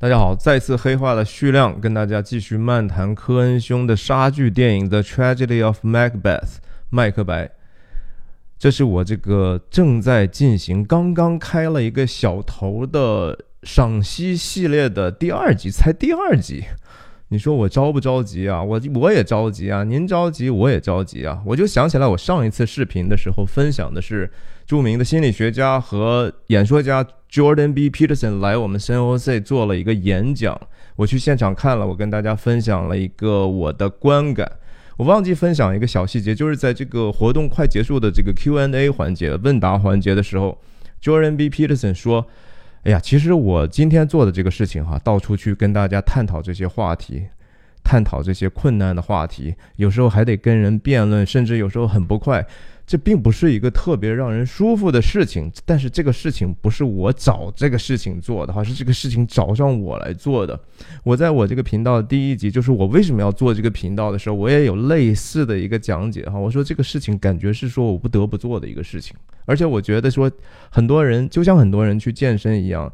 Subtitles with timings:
[0.00, 6.20] 大家好，再次黑化的徐亮跟大家继续漫谈科恩兄的杀剧电影《The Tragedy of Macbeth》
[6.88, 7.50] 麦克白。
[8.56, 16.62] 这是我这个正在进行，刚刚开了一个小头的赏析系列的第二集，才第二集。
[17.30, 18.62] 你说我着不着急啊？
[18.62, 19.84] 我我也着急啊！
[19.84, 21.42] 您着急，我也着急啊！
[21.44, 24.30] 我就想起来，我上一次视频的时候分享的是
[24.66, 27.90] 著名的心理学家和演说家 Jordan B.
[27.90, 30.58] Peterson 来我们 SNOC 做了一个演讲，
[30.96, 34.50] 我去现场看了，我跟大家分享了一个我的观感。
[34.96, 40.58] 我忘记分享一个小细节，就是在这个活动快结束的这个 Q&A 环节、问答环节的时候
[41.02, 41.50] ，Jordan B.
[41.50, 42.26] Peterson 说。
[42.88, 47.22] 哎呀，其实我今天做的这个事情哈，到处去跟大家探讨这些话题，
[47.84, 52.42] 探讨这些困难的话题，有时候还得跟人辩论，甚至有时候很不快。
[52.88, 60.58] 这并不是一个特别让人舒服的事情，但是这个事情不是我找这个事情做的哈，是这个事情找上我来做的。
[61.04, 66.38] 我在我这个频道第一集，就是我为什么要做这个频道的时候，我也有类似的一个讲解哈。
[66.38, 69.14] 我说这个事情感觉是说我不得不做的一个事情，
[69.44, 70.30] 而且我觉得说
[70.70, 72.90] 很多人就像很多人去健身一样。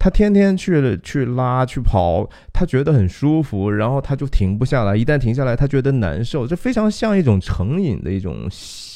[0.00, 4.96] 他天天去去拉去跑，他觉得很舒服，然后他就停不下来。
[4.96, 8.46] 一旦停下来，他觉得难受，这非常像一种成瘾的一种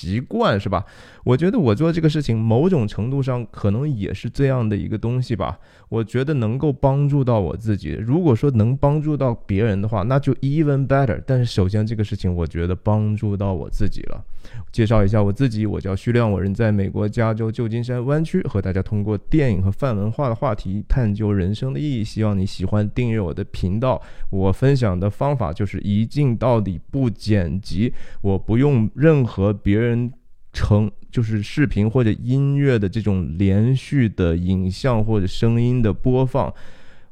[0.08, 0.84] 习惯，是吧？
[1.24, 5.58] 我觉得我做这个事情，某种程度上可能也是这样的一个东西吧。
[5.88, 7.90] 我觉得能够帮助到我自己。
[7.90, 11.22] 如果说能帮助到别人的话，那就 even better。
[11.26, 14.24] 但是首先这个事情，我觉得帮助到我自己了。
[14.72, 22.02] 介绍一下我自己，我叫徐亮，我人在美国加州旧金山湾区，和大家通过电影和泛文化的话题探究人生的意义。
[22.02, 24.00] 希望你喜欢订阅我的频道。
[24.30, 30.10] 我分享的方法就是一镜到底，不剪辑，我不用任何别人
[30.52, 30.90] 成。
[31.10, 36.50] 就是视频或者音乐的这种连续的影像或者声音的播放，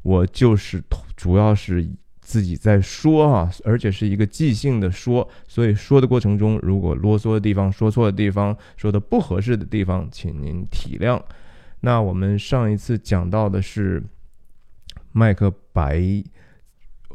[0.00, 0.82] 我就是
[1.14, 1.86] 主要是
[2.22, 11.20] 自己在说啊，而且是一个即兴的说，所以说的过程中如果啰嗦的地方、说错的地方、说的不合适的地方，请您体谅。
[11.80, 14.02] 那我们上一次讲到的是
[15.12, 16.24] 麦克白。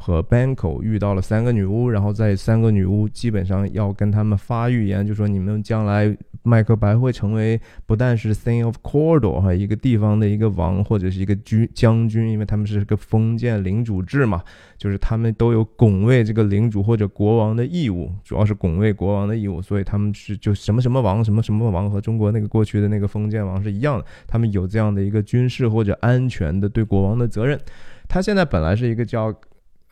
[0.05, 14.43] 和 Banco 遇到了三个女巫，然后在三个女巫基本上要跟他们发预言，就说你们将来麦克白会成为不但是 Thing of Cordor 哈一个地方的一个王或者是一个军将军，因为他们是个封建领主制嘛，
[14.77, 27.59] 就是他们都有拱卫这个领主或者国王的义务，主要是拱卫国王的义务，所以他们是就什么什么王什么什么王和中国那个过去的那个封建王是一样的，他们有这样的一个军事或者安全的对国王的责任。
[28.07, 29.33] 他现在本来是一个叫。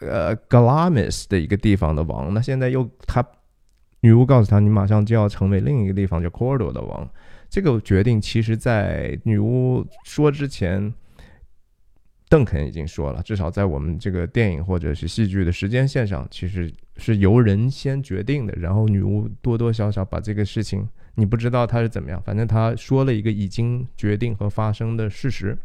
[0.10, 3.26] 呃 g l a m i s 的一个地方的王，那现在又他
[4.02, 7.10] 女巫告诉他，你马上就要成为另一个地方叫 Cordo 的王。
[7.50, 10.94] 这个决定其实，在女巫说之前，
[12.28, 25.58] 邓肯已经说了，至少在我们这个电影或者是戏剧的时间线上，其实是由人先决定的，然后女巫多多少少把这个事情，你不知道他是怎么样，反正他说了一个已经决定和发生的事实。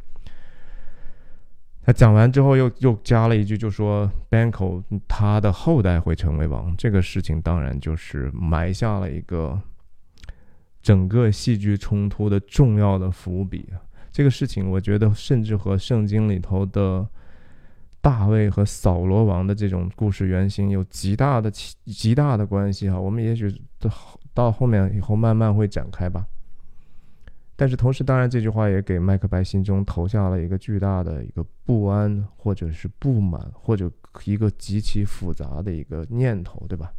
[1.88, 6.76] 他讲完之后，又又加了一句，就说 Banco 他的后代会成为王。
[6.76, 9.58] 这个事情当然就是埋下了一个
[10.82, 13.72] 整个戏剧冲突的重要的伏笔。
[14.12, 17.08] 这个事情，我觉得甚至和圣经里头的
[18.02, 23.00] 大卫和扫罗王的这种故事原型有极大的极大的关系哈。
[23.00, 23.90] 我们也许到
[24.34, 26.26] 到后面以后慢慢会展开吧。
[27.60, 33.90] 但是同时，当然这句话也给麦克白心中投下了一个巨大的一个不安，或者是不满，或者
[34.24, 36.92] 一个极其复杂的一个念头，对吧？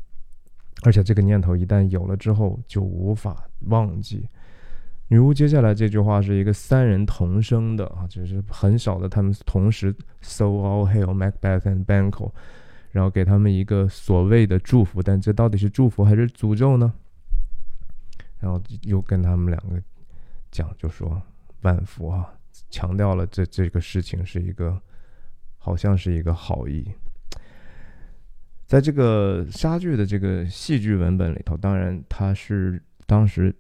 [0.84, 4.28] 而且这个念头一旦有了之后，就无法忘记。
[5.08, 12.34] 女巫接下来这句话是一个三人同声的啊，就是很少的他们同时 “So all hail Macbeth and Banquo”，
[12.92, 16.92] 然后给他们一个所谓的祝福，但这到底是祝福还是诅咒呢？
[18.42, 19.82] 然后又跟他们两个。
[20.52, 21.22] 讲就说
[21.62, 22.34] 万福啊，
[22.70, 24.82] 强调了这这个事情是一个，
[25.58, 26.92] 好像是一个好意。
[28.66, 33.56] 在这个莎剧的这个戏剧文本里头，当然他是当时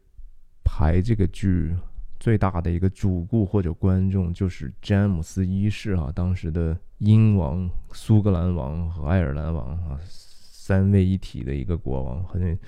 [0.64, 1.76] 排这个剧
[2.20, 12.60] 最大的一个主顾或者观众，就是詹姆斯一世啊，当时的英王、苏格兰王和爱尔兰王啊，三位一体的一个国王，很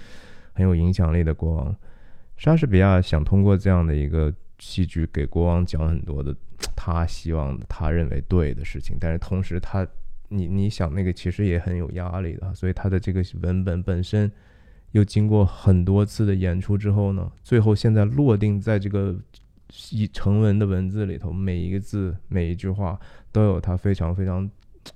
[0.53, 1.75] 很有影响力的国王。
[2.41, 6.35] 莎士比亚想通过这样的一个戏剧给国王讲很多的
[6.75, 9.87] 他希望、他认为对的事情，但是同时他，
[10.29, 14.31] 你你想那个其实也很有压力的，所以他的这个文本本身
[14.89, 19.15] 又经过很多次的演出之后呢，最后现在落定在这个
[19.91, 22.99] 一成文的文字里头，每一个字、每一句话
[23.31, 24.49] 都有它非常非常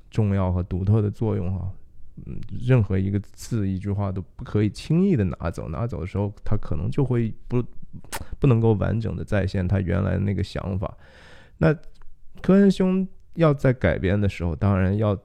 [0.10, 1.72] 重要和独特的作用哈。
[2.26, 7.64] 嗯，任何一个字、一句话都不可以轻易的拿走，拿走的时候，它可能就会不
[8.40, 10.98] 不能够完整的再现他原来那个想法。
[11.58, 11.74] 那
[12.42, 15.18] 科恩兄要在改编的时候，当然要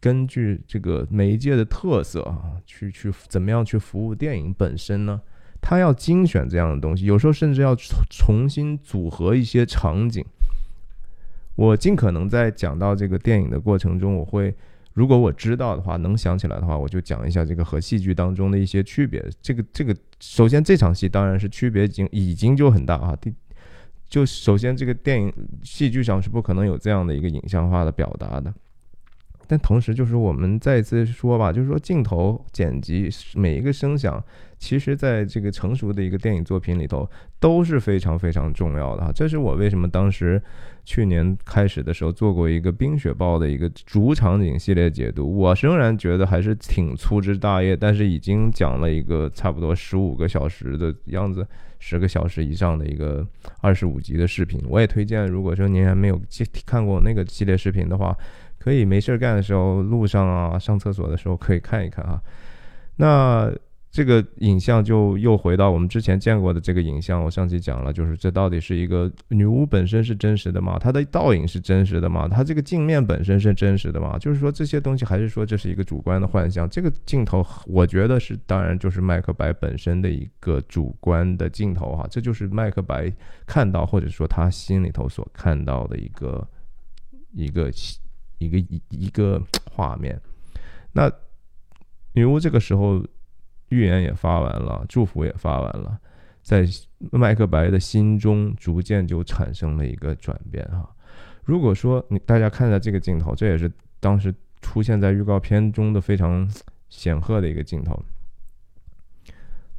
[0.00, 5.20] 根据这个媒介的特色啊，去去怎么样去服务电影本身呢？
[5.62, 7.76] 他要精选这样的东西，有时候甚至要
[8.08, 10.24] 重新组合一些场景。
[11.54, 14.54] 我尽可能在讲到这个电影的过程中，我会
[14.92, 19.24] 如果我知道的话，能想起来的话，我就讲一下这个和戏剧当中的一些区别。
[19.40, 23.16] 这个这个，首先这场戏当然是区别已经已经就很大啊。
[23.16, 23.32] 第
[24.08, 25.32] 就首先这个电影
[25.62, 28.52] 戏剧上是不可能有这样的一个影像化的表达的。
[29.46, 34.22] 但同时，就是我们再次说吧，就是说镜头剪辑每一个声响，
[34.60, 37.08] 其实在这个成熟的一个电影作品里头
[37.40, 39.10] 都是非常非常重要的哈。
[39.12, 40.40] 这是我为什么当时
[40.84, 45.36] 去年开始的时候做过一个《冰雪暴》的一个主场景系列解读。
[45.36, 51.44] 我仍然觉得还是挺粗枝大叶，但是已经讲了一个差不多十五个小时的样子，
[51.78, 53.26] 十个小时以上的一个
[53.60, 54.62] 二十五集的视频。
[54.68, 56.20] 我也推荐，如果说您还没有
[56.64, 58.16] 看过那个系列视频的话。
[58.62, 62.20] 可以没事干的时候，路上啊，上厕所的时候可以看一看啊。
[62.96, 63.50] 那
[63.90, 67.22] 这个影像就又回到我们之前见过的这个影像。
[67.22, 70.78] 我上期讲了，就是这到底是一个女巫本身是真实的吗？
[70.78, 72.28] 她的倒影是真实的吗？
[72.28, 74.16] 她这个镜面本身是真实的吗？
[74.18, 76.68] 就是说这些东西，还是说这是一个主观的幻象？
[76.70, 82.06] 这个镜头，我觉得是，当然就是麦克白本身的一个主观的镜头哈。
[82.10, 83.12] 这就是麦克白
[83.46, 86.48] 看到，或者说他心里头所看到的一个
[87.32, 87.70] 一个。
[88.42, 89.38] 一个一一个
[89.70, 90.18] 画面，
[90.92, 91.12] 那
[92.14, 93.04] 女巫这个时候
[93.70, 95.98] 预言也发完了，祝福也发完了，
[96.42, 96.64] 在
[97.10, 100.88] 麦克白的心中逐渐就产生了一个转变哈。
[101.44, 106.48] 如果说你大家看一下这个镜头，这也是当时出现在预告片中的非常
[106.88, 108.00] 显赫的一个镜头，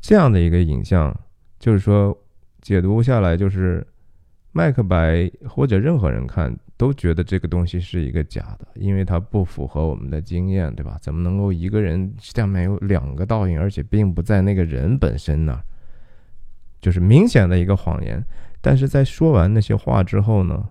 [0.02, 1.18] 这样的一个影像，
[1.60, 2.18] 就是说
[2.62, 3.86] 解读下来就是
[4.51, 6.57] 麦克白或者任何人看。
[6.77, 10.98] 都觉得这个东西是一个假的，因为它不符合我们的经验，对吧？
[11.00, 15.62] 怎么能够一个人下面有两个倒影，而且并不在那个人本身呢？
[16.80, 18.19] 就是明显的一个谎言。
[18.62, 20.69] 但是在说完那些话之后呢，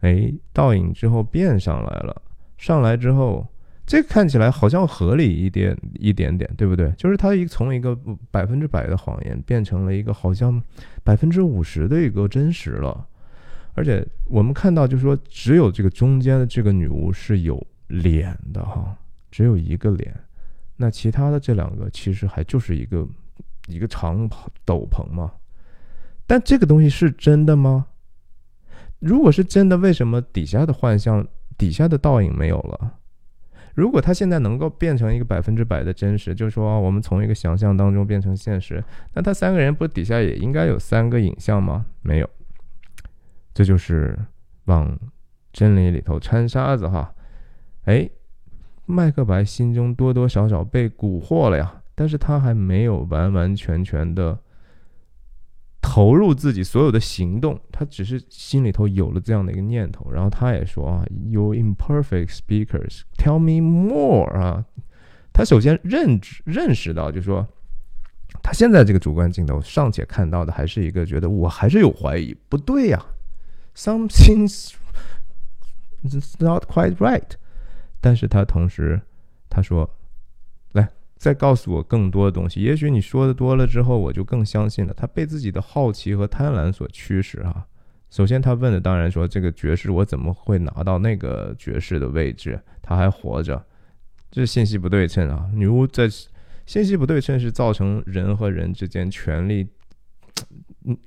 [0.00, 2.22] 哎，倒影之后变上来了，
[2.56, 3.46] 上来之后，
[3.90, 6.92] 这看起来好像合理一点一点点，对不对？
[6.96, 7.98] 就是它一从一个
[8.30, 10.62] 百分之百的谎言变成了一个好像
[11.02, 13.04] 百分之五十的一个真实了。
[13.74, 18.96] 而且我们看到，就是说，只有这个中间的这个女巫是有脸的哈，
[19.28, 20.14] 只有一个脸，
[20.76, 23.04] 那其他的这两个其实还就是一个
[23.66, 24.30] 一个长
[24.64, 25.32] 斗篷嘛。
[26.28, 27.88] 但这个东西是真的吗？
[29.00, 31.26] 如果是真的，为什么底下的幻象、
[31.58, 32.98] 底下的倒影没有了？
[33.80, 38.84] 如果它现在能够变成一个百分之百的真实，就是说我们从一个想象当中变成现实，
[39.14, 41.86] 那他三个人不底下也应该有三个影像吗？
[42.02, 42.28] 没有。
[43.54, 44.14] 这就是
[44.66, 44.94] 往
[45.50, 47.14] 真理里头掺沙子哈，
[47.84, 48.08] 哎，
[48.84, 54.38] 麦克白心中多多少少被蛊惑了呀，但是他还没有完完全全的
[55.82, 64.64] 投入自己所有的行动，他只是心里头有了这样的一个念头，然后他也说啊，You imperfect speakers, tell me more 啊，
[65.32, 67.46] 他首先认知认识到，就说
[68.42, 73.04] 他现在这个主观镜头尚且看到的还是一个觉得我还是有怀疑，不对呀。
[73.74, 74.72] Something's
[76.38, 77.30] not quite right，
[78.00, 79.00] 但是他同时
[79.48, 79.88] 他说：“，
[81.20, 82.62] 再告诉我更多的东西。
[82.62, 87.66] 也许你说的多了之后，我就更相信了。”他被自己的好奇和贪婪所驱使啊。
[88.08, 92.58] 首先，他问的当然说：“这个爵士我怎么会拿到那个爵士的位置？
[92.80, 93.62] 他还活着，
[94.30, 95.46] 这信息不对称啊！
[95.52, 96.08] 女巫在
[96.64, 99.68] 信息不对称是造成人和人之间权力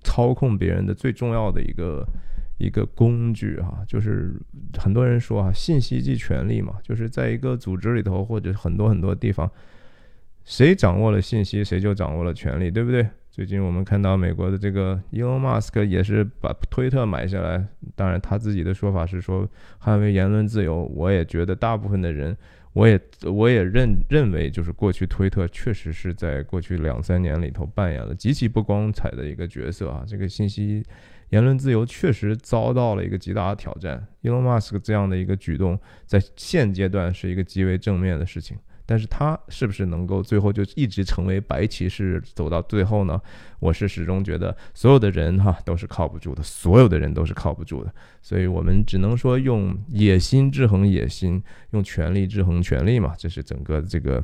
[0.04, 2.08] 操控别人的最重要的一个。”
[2.60, 4.32] 一个工具哈，就是
[4.78, 9.52] 很多人说啊，信息即权力嘛，就是在一个组织里头或者很多很多地方，
[10.46, 13.08] 谁掌握了信息，谁就掌握了权力，对不对？
[13.32, 19.50] 最近我们看到美国的这个 Elon Musk 也是把推特买下来，当然他自己的说法是说
[19.82, 20.84] 捍卫言论自由。
[20.94, 22.38] 我也觉得大部分的人，
[22.74, 30.84] 我也我也认认为，就是过去推特确实是在过去两三年里头扮演了极其不光彩的一个角色啊，这个信息。
[31.30, 34.06] 言论自由确实遭到了一个极大的挑战。
[34.22, 43.20] Elon Musk 这样的一个举动，在现阶段是一个极为正面的事情，但是他是不是能够最后就一直成为白骑士走到最后呢？
[43.60, 54.24] 我是始终觉得所有的人哈都是靠不住的，所有的人都是靠不住的，所以我们只能说用野心制衡野心，用权力制衡权力嘛，这是整个这个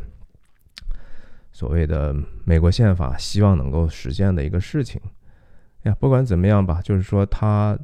[1.52, 5.02] 所谓的美国宪法希望能够实现的一个事情。
[5.84, 7.78] 呀，不管怎么样吧，就是说他。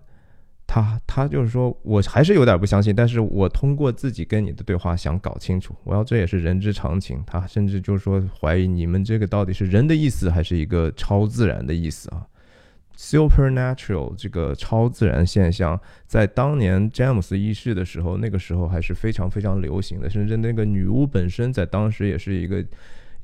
[0.68, 7.24] 他他就是说，我还是有点不相信，但是我通过自己跟你的对话想搞清楚，我要这也是人之常情。
[7.26, 12.26] 他甚至就是说怀疑你们这个到底是人的意思还是一个超自然的意思啊
[12.98, 22.64] ？Supernatural 这个超自然现象，在当年詹姆斯一世的时候，那个时候还是非常非常流行的，甚至那个女巫本身在当时也是一个。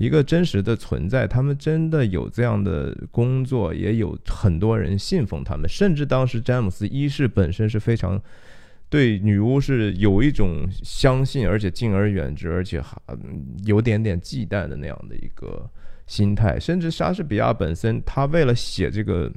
[0.02, 5.70] 一个真实的存在，他们真的有这样的工作，也有很多人信奉他们。
[5.70, 8.20] 甚至当时詹姆斯一世本身是非常
[8.90, 12.98] 对女巫是有一种相信，而且敬而远之，而且还
[13.66, 15.70] 有点点忌惮的那样的一个
[16.08, 16.60] 心态。
[16.60, 19.32] 甚至莎士比亚本身，他为了写这个。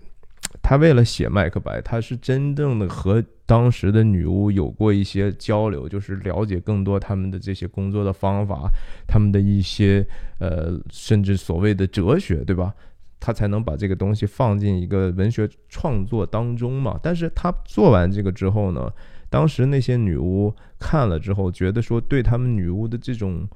[0.62, 8.70] 他为了写麦克白，他是真正的和当时的女巫有过一些交流，就是了解更多他们的这些工作的方法，
[9.06, 10.06] 他们的一些
[10.38, 12.74] 呃，甚至所谓的哲学，对吧？
[13.20, 16.98] 他才能把这个东西放进一个文学创作当中嘛。
[17.02, 18.90] 但是他做完这个之后呢，
[19.28, 23.46] 当时那些女巫看了之后，觉得说对他们女巫的这种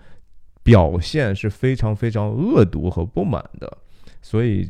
[0.62, 3.78] 表现是非常非常恶毒和不满的，
[4.20, 4.68] 所以。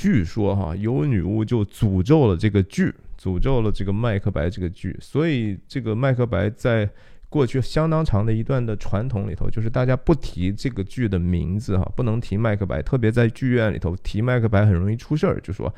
[0.00, 4.96] 据说哈，有女巫就诅咒了这个剧，诅咒了这个麦克白这个剧。
[5.00, 6.88] 所以这个麦克白在
[7.28, 12.80] 过去相当长的一段的传统里头，就是大家不提这个剧的名字哈，不能提麦克白。
[12.80, 15.72] 特别在剧院里头提麦克白很容易出事儿，就说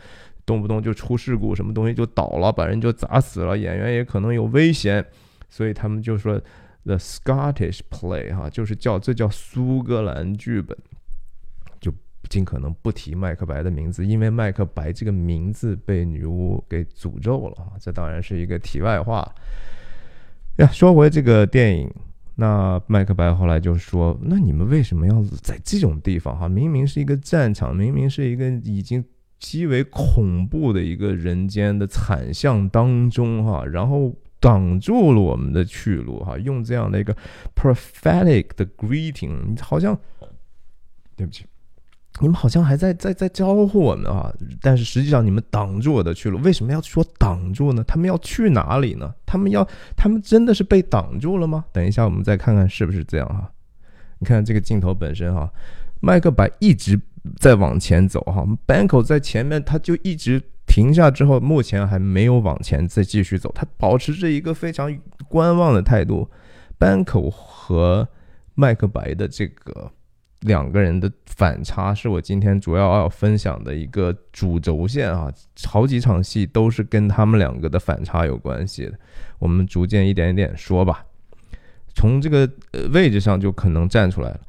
[0.47, 5.04] 动不动就出事故，什么东西就倒了，把人就砸死了，演员也可能有危险。
[5.49, 6.40] 所以他们就说
[6.85, 10.76] The Scottish Play 哈，就是叫这叫苏格兰剧本。
[12.30, 17.72] 尽可能不提麦克白的名字，因为麦克白这个名字被女巫给诅咒了！
[17.80, 19.28] 这当然是一个题外话
[20.58, 20.68] 呀。
[20.68, 21.92] 说回这个电影，
[22.37, 26.38] 那麦克白后来就说：“那你们为什么要在这种地方？
[26.38, 29.04] 哈，明明是一个战场，明明是一个已经
[29.40, 37.12] 极为恐怖的一个人间的惨象当中，哈，然后挡住了我们的去路，哈，用这样的一个
[37.56, 39.99] prophetic 的 greeting，好像
[41.16, 41.44] 对不起。”
[42.21, 46.39] 你们好像还在在在招呼我们啊，但是实际上你们挡住我的去路。
[46.41, 47.83] 为什么要说挡住呢？
[47.85, 49.15] 他们要去哪里呢？
[49.25, 51.65] 他们要，他们真的是被挡住了吗？
[51.73, 53.50] 等一下，我们再看看是不是这样哈。
[54.19, 55.50] 你看这个镜头本身哈，
[56.00, 57.00] 麦克白一直
[57.39, 64.95] 在往前走哈，Banko 在前面，他就一直停下之后，目前还没有往前再继续走，他保持着一个非常
[65.29, 66.29] 观望的态度。
[66.79, 68.07] ，bank 和
[68.55, 69.91] 麦克白的这个。
[70.40, 75.30] 两个人的反差是我今天主要要分享的一个主轴线啊，
[75.66, 78.99] 好几场戏都是跟他们两个的反差有关系的。
[79.38, 81.04] 我们逐渐一点一点说吧。
[81.94, 84.40] 从这个呃位置上就可能站出来了。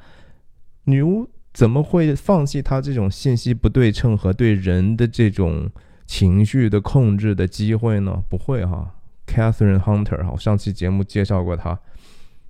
[0.84, 5.70] 女巫怎么会放弃她这种信息不对称和对人的这种
[6.06, 8.22] 情绪的控制的机会呢？
[8.30, 8.94] 不会哈
[9.26, 11.78] ，Catherine Hunter 哈，我上期节目介绍过她。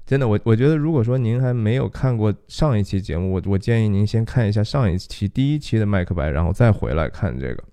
[0.05, 7.65] 真的，我我觉得，如果说您还没有看过上一期节目，我我建议您先看一下上一期第一期的麦克白，然后再回来看这个。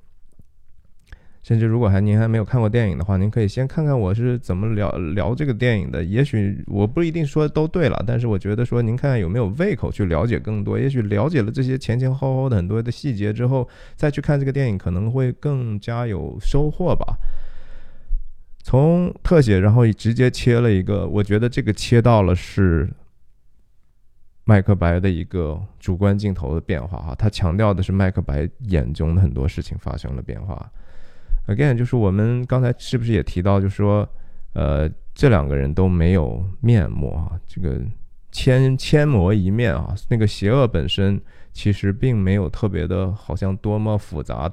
[1.42, 6.04] 甚至如果还您还没有看过电影的话，您可以先看看我是怎么聊聊这个电影的。
[6.04, 10.78] 也许我不一定说都对了，但是我觉得说您看看有没有胃口去了解更多。
[10.78, 17.18] 也许了解了这些前前后后的很多的细节之后，再去看这个电影可能会更加有收获吧。
[18.70, 22.88] 从特写，然后直接切了一个，我觉得这个切到了是
[24.44, 30.72] 麦克白的一个主观镜头的变化哈，他强调的是麦克白眼中的很多事情发生了变化。
[31.48, 34.08] Again，就是我们刚才是不是也提到，就是说，
[34.54, 37.82] 呃，这两个人都没有面目啊，这个
[38.32, 41.20] 千千磨一面啊，那个邪恶本身
[41.52, 44.48] 其实并没有特别的，好像多么复杂。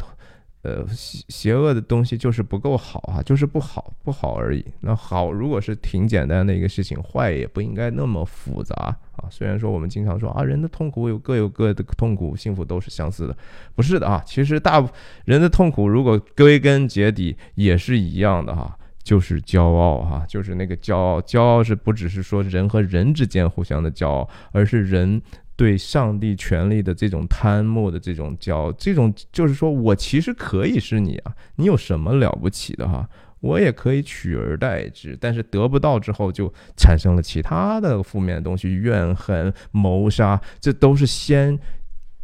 [0.66, 4.64] 呃，邪邪恶的东西就是不够好啊，就是不好，不好而已。
[4.80, 8.74] 那好，如果是挺简单的一个事情，坏也不应该那么复杂
[9.14, 9.28] 啊。
[9.30, 13.36] 虽然说我们经常说啊，人的痛苦有各有各的痛苦，幸福都是相似的，
[13.76, 14.20] 不是的啊。
[14.26, 14.84] 其实大
[15.24, 21.20] 人的痛苦，如果归根结底也是一样的哈，就是骄傲哈，就是那个骄傲。
[21.20, 25.22] 骄傲是不只是说人和人之间互相的骄傲，而是人。
[25.56, 33.08] 对上帝权力的这种贪慕的这种骄傲，这种就是说我其实可以是你啊，你有什么了不起的哈？
[33.40, 41.56] 我也可以取而代之，但是得不到之后就产生了其他的负面的东西，怨恨、谋杀，这都是先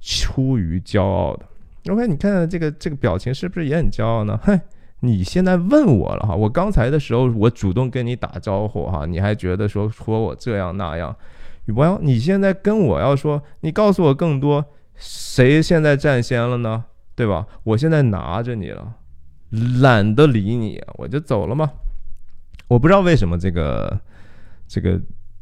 [0.00, 1.92] 出于骄傲的。
[1.92, 4.40] OK，你看这个这个表情是不是也很骄傲呢？
[4.42, 4.58] 嘿，
[5.00, 11.14] 你现在问我了哈，我刚才的时候我主动跟你打招呼哈，你还觉得说说我这样那样，
[11.74, 14.64] 我要你现在跟我要说，你告诉我更多，
[14.96, 16.84] 谁现在占先了呢？
[17.14, 17.46] 对吧？
[17.62, 18.94] 我现在拿着你了。
[19.80, 21.70] 懒得理你，我就走了嘛。
[22.68, 24.00] 我不知道为什么这个
[24.66, 24.98] 这个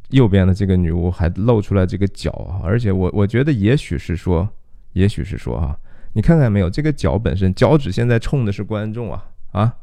[0.09, 4.47] 右边的这个女巫还露出来这个脚啊，而且我我觉得也许是说，
[4.91, 5.79] 也许是说哈，
[6.11, 9.75] 你看看没有，这个脚本身脚趾现在冲的是观众啊啊，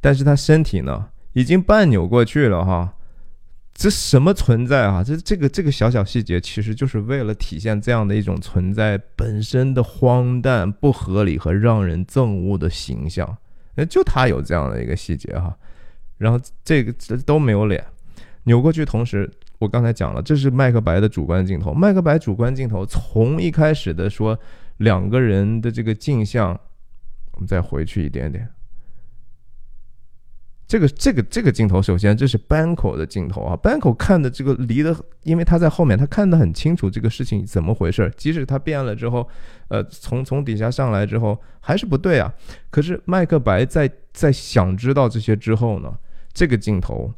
[0.00, 2.94] 但是他身体呢已经半扭过去了哈。
[3.74, 5.02] 这什么存在啊？
[5.02, 13.36] 这这个这个小小细节，其实就是为了体现这样的一种存在本身的荒诞、不合理和让人憎恶的形象。
[13.74, 15.52] 哎，就他有这样的一个细节哈，
[16.18, 17.84] 然后这个这都没有脸，
[18.44, 18.84] 扭过去。
[18.84, 19.28] 同时，
[19.58, 21.74] 我刚才讲了，这是麦克白的主观镜头。
[21.74, 24.38] 麦克白主观镜头从一开始的说
[24.76, 26.58] 两个人的这个镜像，
[27.32, 28.48] 我们再回去一点点。
[30.66, 38.10] 这个这个这个镜头，首先这是 Banco 的镜头啊，Banco 看的这个离得，因为他在后面，他看得很清楚这个事情怎么回事。
[38.16, 39.28] 即使他变了之后，
[39.68, 42.32] 呃，从从底下上来之后还是不对啊。
[42.70, 45.92] 可是麦克白在在想知道这些之后呢，
[46.32, 47.12] 这个镜头。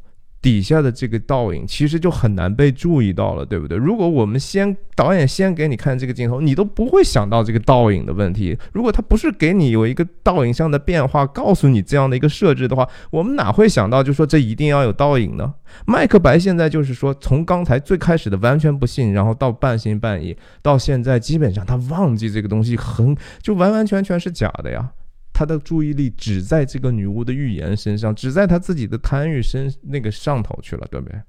[0.47, 3.77] 底下的这个倒影其实就很难被注意到了，对不对？
[3.77, 8.57] 如果我们先导演先给你看这个镜头，你都不会想到这个倒影的问题。
[8.71, 15.53] 如果他不是给你有一个倒影上的变化，告诉你这样的一个设置的话，我们哪会想到就说这一定要有倒影呢？
[15.85, 24.91] 麦克白现在就是说，从刚才最开始的完全不信，然后到半信半疑，到现在基本上他忘记这个东西，很就完完全全是假的呀。
[25.37, 31.21] 他的注意力只在这个女巫的预言身上，只在他自己的贪欲身那个上头去了，对不对？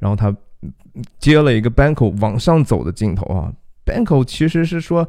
[0.00, 0.36] 然后他
[1.20, 3.54] 接了一个 Banco 往上走的镜头啊
[3.86, 5.08] ，Banco 其实是说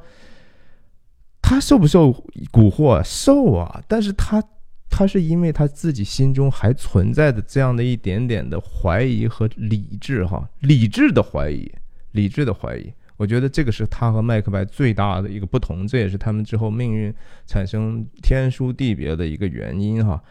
[1.42, 2.12] 他受不受
[2.52, 3.02] 蛊惑？
[3.04, 3.84] 受啊！
[3.88, 4.44] 但是他
[4.88, 11.72] 他是因为他自己心中还存在的这样的一点点的怀疑和理智哈，理智的怀疑，
[12.12, 12.94] 理智的怀疑。
[13.18, 17.14] 我觉得这个是他和麦克白最大的一个不同，这也是他们之后命运
[17.46, 20.22] 产生天书地别的一个原因哈。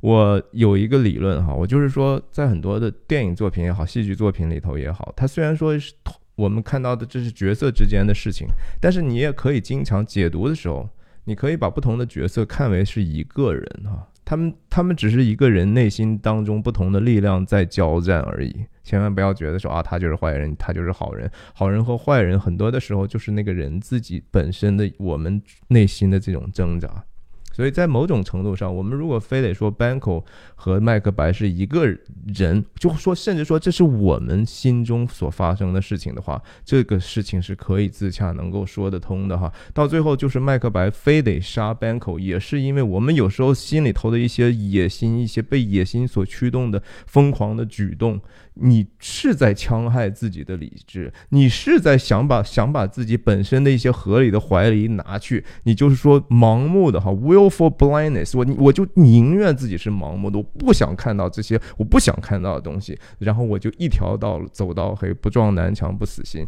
[0.00, 5.92] 我有一个理论哈，我就是说，在很多的电影作品也好，戏剧作品里头也好，它虽然说是
[6.34, 8.48] 我们看到的这是角色之间的事情，
[8.80, 10.88] 但是你也可以经常解读的时候，
[11.24, 14.08] 你可以把不同的角色看为是一个人哈。
[14.24, 27.04] 他们他们只是一个人内心当中不同的力量在交战而已，千万不要觉得说啊，他就是坏人，他就是好人，好人和坏人很多的时候就是那个人自己本身的我们内心的这种挣扎。
[27.52, 31.86] 所以在某种程度上，我们如果非得说 Banco 和麦克白是一个
[32.34, 39.52] 人，就说甚至说这是我们心中所发生的事情的话，这个事情是可以自洽能够说得通的哈。
[39.74, 48.20] 到最后就是麦克白非得杀 Banco，也是因为我们有时候心里头的一些野心，一些被野心所驱动的疯狂的举动。
[48.54, 57.10] 你是在戕害自己的理智，你是在想把想把自己本身的一些合理的怀疑拿去，你就是说盲目的哈
[57.48, 66.46] for blindness，我我就宁愿自己是盲目的，我不想看到这些我不想看到的东西，然后我就一条道走到黑，不撞南墙不死心，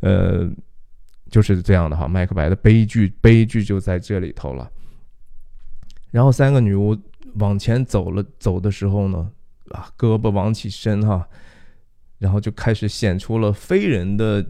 [0.00, 0.48] 呃，
[1.30, 4.70] 就是这样的哈，麦克白的悲剧悲剧就在这里头了。
[6.10, 6.96] 然后三个女巫
[7.36, 9.30] 往前走了走的时候呢？
[9.70, 11.26] 啊，胳膊往起伸哈，
[12.18, 14.44] 然后就开始显出了非人的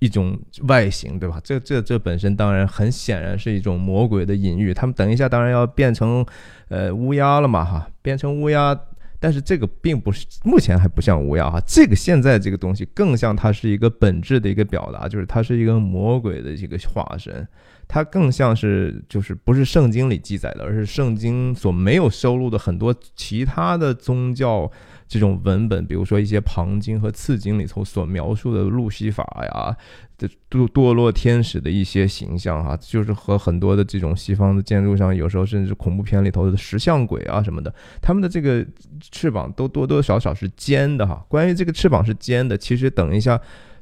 [0.00, 1.40] 一种外形，对吧？
[1.42, 4.74] 这这这本身当然很显然是一种魔鬼的隐喻。
[4.74, 6.24] 他们等一下当然要变成
[6.68, 8.78] 呃乌鸦了嘛哈，变成乌鸦，
[9.18, 17.46] 但是这个并不是目前还不像乌鸦哈，这个现在这个东西更像它是一个本质的一个表达，就是它是一个魔鬼的一个化身。
[17.86, 24.68] 它更像是，就是不是圣经里记载的，而是圣经所没有收录的很多其他的宗教
[25.06, 29.76] 这种文本，比如说一些旁经和次经里头所描述的路西法呀
[30.16, 38.64] 这堕堕落天使的一些形象哈，就是和很多的这种西方的建筑上，有时候甚至恐怖片里头的石像鬼啊什么的，他们的这个
[39.10, 41.24] 翅膀都多多少少是尖的哈。
[41.28, 43.40] 关于这个翅膀是尖的，其实等一下。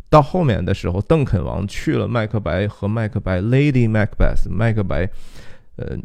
[0.08, 5.08] 到后面的时候，邓肯王去了麦克白和麦克白 Lady Macbeth 麦克白，
[5.76, 5.96] 呃，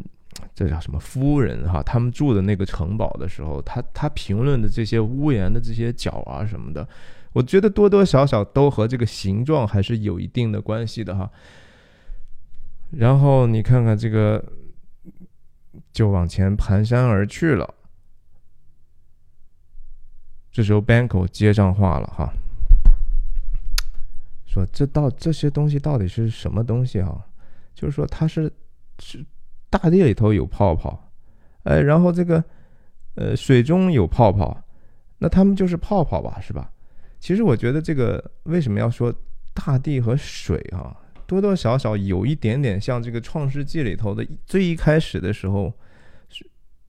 [0.58, 1.80] 这叫什么夫人哈？
[1.84, 6.84] 他们住的那个城堡的时候，他他评论的这些屋檐的这些角啊什么的，
[7.32, 11.30] 我觉得多多少少都和这个形状还是有一定的关系的哈。
[12.90, 14.44] 然后你看看这个
[15.92, 17.72] 就往前蹒跚而去了。
[20.50, 22.32] 这时候 Banco 接上话了哈，
[24.44, 27.24] 说这到这些东西到底是什么东西啊？
[27.76, 28.52] 就是说它是
[28.98, 29.24] 是
[29.70, 31.10] 大地里头有泡泡，
[31.64, 32.42] 哎，然后这个
[33.14, 34.62] 呃水中有泡泡，
[35.18, 36.70] 那它们就是泡泡吧，是吧？
[37.20, 39.12] 其实我觉得这个为什么要说
[39.52, 40.96] 大地和水啊？
[41.26, 45.70] 多多少少有一点点像这个《创世纪》里头的最一开始的时候，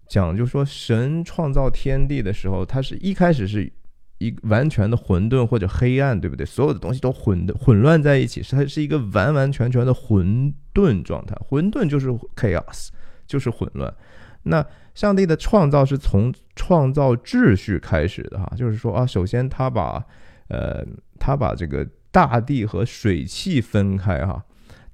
[0.08, 3.70] 讲就说神创造天地的时候，它是一开始是
[4.20, 6.46] 一完全的混沌或者黑暗，对不对？
[6.46, 11.36] 所有的东西都混的混乱在一起，是它是一个完完全全的混沌状态。
[11.40, 12.90] 混沌就是 chaos，
[13.26, 13.94] 就是混乱。
[14.44, 20.06] 那上帝的创造是从创造秩序开始的哈，就是说啊，首先他把
[20.50, 20.86] 呃
[21.20, 21.86] 他把这个。
[22.12, 24.44] 大地和水汽分开哈，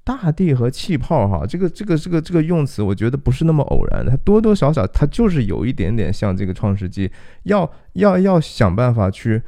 [0.06, 7.10] 大地和气泡哈，这个这个这个这个用词，我觉得不是那么偶然的，它多多少少它就是有一点点像这个创世纪，
[7.42, 9.42] 要要要想办法去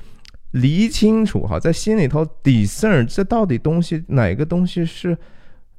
[0.50, 5.16] 理清楚哈，在心里头 discern 这到底东西哪个东西是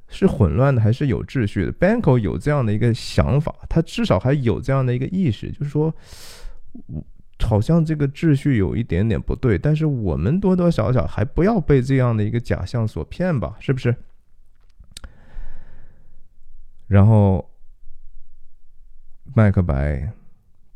[0.08, 5.94] 是混乱的还是有秩序的？Banco 有这样的一个想法，他至少还有这样的一个意识，就是说，
[7.38, 13.94] 好像这个秩序有一点点不对，但是我们多多少少还不要被这样的一个假象所骗吧，是不是？
[16.90, 17.48] 然后，
[19.32, 20.12] 麦克白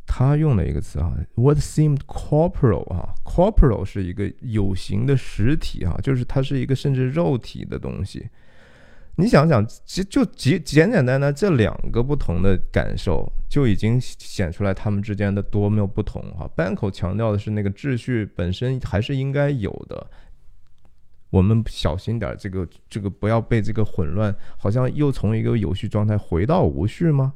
[0.07, 8.29] 他用了一个词啊，What seemed corporal 啊，corporal 是一个有形的实体啊，就是它是一个甚至肉体的东西。
[9.17, 16.49] 你想想，其就简简简单单这两个不同的感受，就已经显出来他们之间的多么不同哈。
[16.55, 20.07] 班口强调的是那个秩序本身还是应该有的，
[21.35, 27.33] 我们小心点，这个这个不要被这个混乱，好像又从一个有序状态回到无序吗？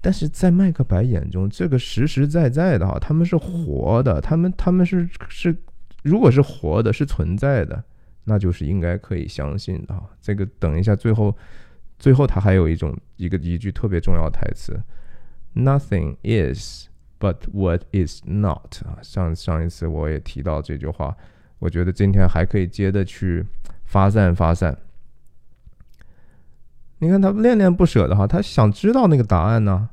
[0.00, 5.56] 但是在麦克白眼中，这个实实在在的哈，他们是活的，他们他们是是，
[6.02, 7.84] 如果是活的，是存在的。
[8.24, 10.10] 那就是应该可以相信的哈。
[10.20, 11.36] 这个等一下，最后，
[11.98, 14.76] 最后他还有一种一个一句特别重要的台词
[15.54, 16.88] ：“Nothing is
[17.20, 21.16] but what is not。”啊，上上一次我也提到这句话，
[21.64, 23.44] 我觉得今天还可以接着去
[23.86, 24.76] 发散发散。
[26.98, 29.88] 你看他恋恋不舍的哈，他想知道那个答案呢，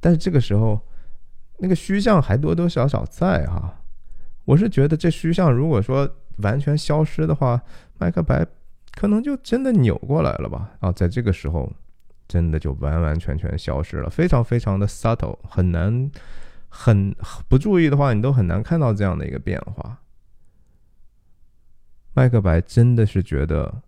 [0.00, 0.78] 但是这个时候，
[1.58, 3.74] 那个虚像还多多少少在哈。
[4.44, 6.08] 我是觉得这虚像如果说。
[6.38, 7.62] 完全消失的话，
[7.96, 8.44] 麦克白
[8.96, 10.68] 可能就真的扭过来了吧？
[10.80, 11.72] 啊，在这个时候，
[12.26, 16.10] 真的就完完全全消失了，非常非常的 subtle，很难，
[16.68, 17.14] 很
[17.46, 19.96] 不注意的话，你都很难看到这样的一个变化。
[22.14, 23.82] 麦克白真的是觉得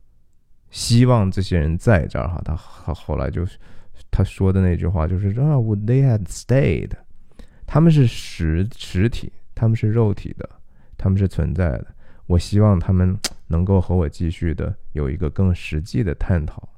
[0.71, 3.57] 希望这些人在这儿哈，他他后来就是
[4.11, 6.91] 他说的那句话就是啊，Would they had stayed？
[7.67, 10.49] 他们是实实体，他们是肉体的，
[10.99, 11.87] 他们是存在的。
[12.27, 16.69] 我希望他们能够和我继续的有一个更实际的探讨，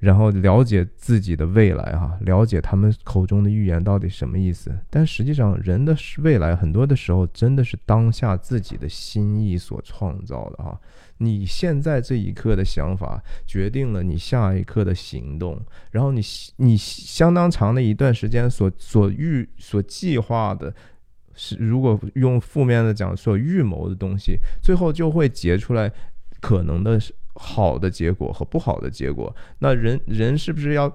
[0.00, 4.74] 然后了解自己的未来哈，了解他们口中的预言到底什么意思。
[4.88, 10.80] 但实际上，人的未来很多的时候真的是当下自己的心意所创造的哈。
[11.18, 15.60] 你现在这一刻的想法决定了你下一刻的行动，
[15.90, 16.22] 然后你
[16.56, 20.74] 你相当长的一段时间所所预所计划的。
[21.34, 25.90] 是，如果用负面的讲，所预谋的东西，最后就会结出来
[26.40, 26.98] 可能的
[27.34, 29.34] 好的结果和不好的结果。
[29.58, 30.92] 那人人是不是要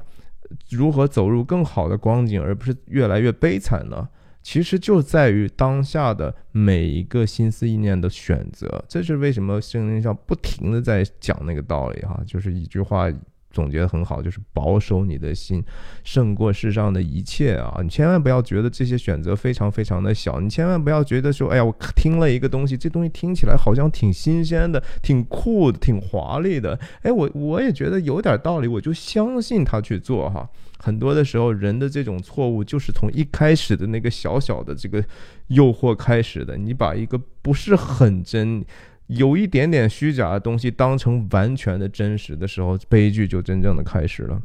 [0.69, 4.07] 如何走入更好的光景，而不是越来越悲惨呢？
[4.41, 8.83] 其实就在于当下的每一个心思意念的选择。
[8.87, 13.11] 这是为什么圣经上不停的在讲那个道理哈，就是一句话。
[13.55, 15.63] 总结的很好，就是保守你的心，
[16.03, 17.79] 胜过世上的一切啊！
[17.81, 30.49] 你千万不要觉得这些选择非常非常的小，你千万不要觉得说，哎呀，我听了一个东西，这东西听起来好像挺新鲜的，挺酷的，挺华丽的，哎，我我也觉得有点道理，我就相信他去做哈。
[30.77, 35.01] 很多的时候，人的这种错误就是从一开始的那个小小的这个
[35.47, 38.65] 诱惑开始的，你把一个不是很真。
[39.07, 44.41] 有一点点虚假的东西当成完全的真实的时候，悲剧就真正的开始了。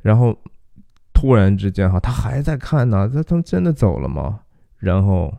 [0.00, 0.38] 然后
[1.12, 4.40] 突然之间，哈，他还在看呢，他他们真的走了吗？
[4.78, 5.36] 然后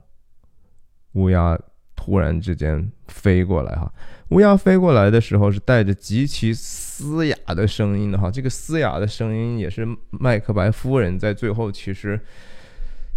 [1.14, 1.58] 乌鸦
[1.96, 3.92] 突然之间飞过来，哈，
[4.30, 12.20] 乌鸦飞过来的时候是带着极其嘶哑的声音的，哈，这个嘶哑的声音也是麦克白夫人在最后其实。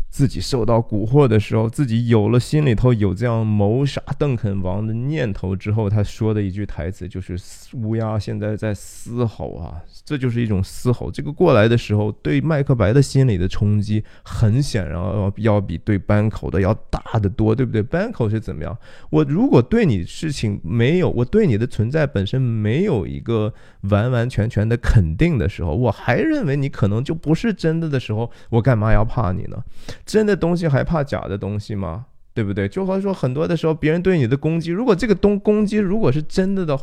[0.08, 7.36] 自己受到蛊惑的时候，自己有了心里头有这样谋杀邓肯王的念头之后，他说的一句台词就是
[7.76, 11.10] ：“乌鸦现在在嘶吼啊！”这就是一种嘶吼。
[11.10, 17.82] 这个过来的时候，对麦克白的心理的冲击，很显然要要比对班口的要大得多，对不对？
[17.82, 18.76] 班口是怎么样？
[19.10, 29.62] 我如果对你事情没有，我对你的存在本身没有一个完完全全的肯定的时候，我还认为你可能就不是真的的时候，我干嘛要怕你呢？
[30.06, 32.06] 真的东西还怕假的东西吗？
[32.32, 32.68] 对不对？
[32.68, 36.78] 就好像说很多的时候，别人对你的攻击，如果这个东攻击如果是真的的，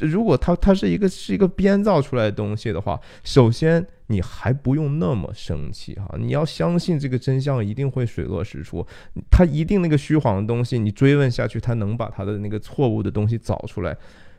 [0.00, 8.86] 如果它它是一个是一个编造出来的东西的话，首先你还不用那么生气哈，你要相信这个真相一定会水落石出，
[9.28, 13.96] 他一定那个虚晃的东西，你追问下去，他能把他的那个错误的东西找出来，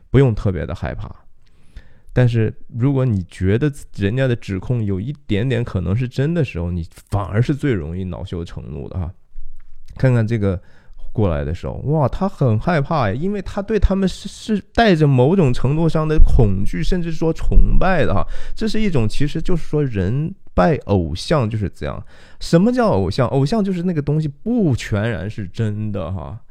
[0.10, 1.14] 不用特别的害怕。
[2.12, 9.14] 但是如果你觉得人家的指控有一点点可能是真的时候，你反而是最容易恼羞成怒的哈。
[9.96, 10.60] 看看这个
[11.14, 18.26] 过来的时候，哇，他很害怕呀，因为他对他们是是带着某种程度上的恐惧，甚至说崇拜的哈。
[18.56, 22.04] 这是一种，其实就是说人拜偶像就是这样。
[22.40, 23.28] 什么叫偶像？
[23.28, 26.42] 偶像就是那个东西不全然是真的哈，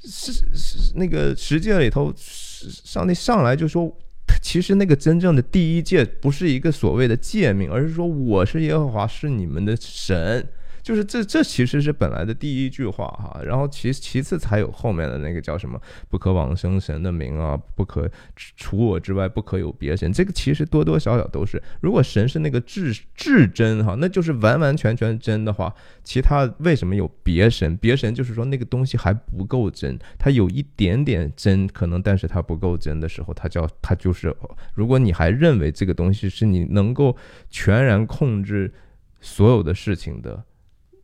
[0.00, 3.94] 是是那个实际里头，上帝上来就说。
[4.40, 10.46] 其实那个真正的第一诫不是一个所谓的诫命，而是说我是耶和华，是你们的神。
[10.88, 18.10] 就是这，这其实是本来的第一句话哈，然后其其次才有后面的那个叫什么“不可往生神的名啊，不可
[18.56, 20.10] 除我之外不可有别神”。
[20.16, 25.70] 这个其实多多少少都是，如果神是那个至至真哈，那就是完完全全真的话，
[26.02, 27.76] 其他为什么有别神？
[27.76, 34.34] 别神就是说那个东西还不够真，它有一点点真可能，但是它不够真的时候，它叫它就是。
[34.72, 37.14] 如果你还认为这个东西是你能够
[37.50, 38.72] 全然控制
[39.20, 40.42] 所有的事情的。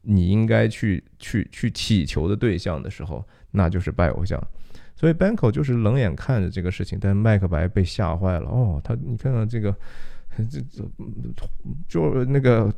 [0.04, 4.40] 你应该去去去祈求的对象的时候，那就是拜偶像。
[4.96, 8.48] 所以 Banko 就是冷眼看着这个事情，但麦克白被吓坏了。
[8.48, 9.74] 哦，他你看看这个，
[10.48, 10.84] 这这
[11.88, 12.72] 就那个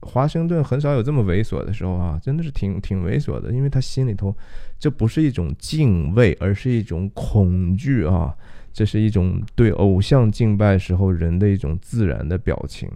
[0.00, 4.36] 华盛顿很少有这么猥琐的时候啊，真的是挺挺猥琐的，因为他心里头
[4.78, 8.36] 这不是一种敬畏，而是一种恐惧啊，
[8.72, 12.90] 这是一种对偶像敬拜时候人的一种自然的表情。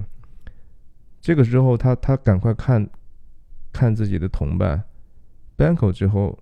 [1.20, 2.86] 这个时候，他他赶快看。
[3.74, 4.84] 看自己的同伴
[5.58, 6.38] ，Banko 之后，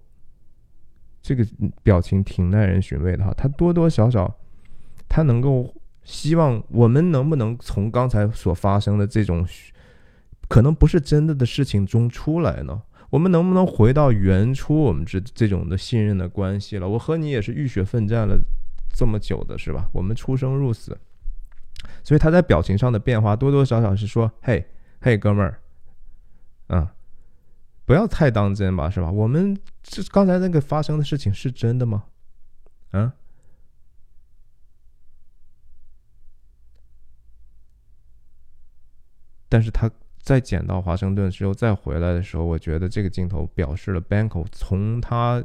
[1.23, 1.45] 这个
[1.83, 3.33] 表情挺耐人寻味的哈。
[3.35, 4.37] 他多多少少，
[5.09, 9.49] 他能够希望我们能不能从刚才所发生的这种
[10.47, 12.83] 可能不是真的的事情中出来呢？
[13.09, 16.87] 我们能不能回到原初我们这这种的信任的关系了？
[16.87, 18.38] 我和你也是浴血奋战了
[18.95, 19.88] 这么久的是吧？
[19.92, 20.99] 我们出生入死，
[22.05, 24.66] 所以他在表情上的变化多多少少是说：“嘿，
[25.01, 25.59] 嘿，哥们儿，
[26.68, 26.87] 嗯。”
[27.85, 29.11] 不要太当真吧，是吧？
[29.11, 32.05] 我们这刚才那个发生的事情是真的吗？
[32.92, 33.14] 啊？
[39.49, 39.90] 但是他
[40.23, 45.45] 在捡到华盛顿之后再回来的时候，我觉得这个镜头表示了 Banko 从他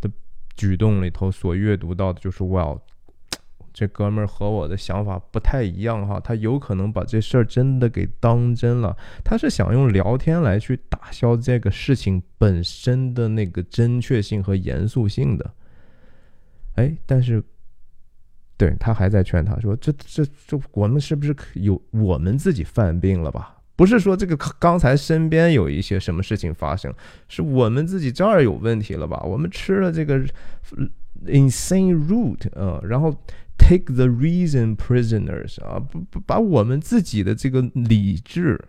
[0.00, 0.10] 的
[0.54, 2.80] 举动里头所阅读到的就是 Well。
[3.78, 8.96] 这哥们儿和我的想法不太一样哈，他有可能把这事儿真的给当真了。
[9.22, 15.52] 他是想用聊天来去打消这个事情本身的那个真确性和严肃性的。
[16.76, 17.44] 哎，但是，
[18.56, 23.58] 对他还在劝他说：“这这这，我们是不是有我们自己犯病了吧？
[23.76, 26.90] 不是说这个刚才身边有一些什么事情发生，
[27.28, 29.22] 是我们自己这儿有问题了吧？
[29.22, 30.18] 我们吃了这个
[31.26, 33.14] insane root 啊，然后。”
[33.58, 38.62] Take the reason prisoners 啊，不不把我们自己的这个理智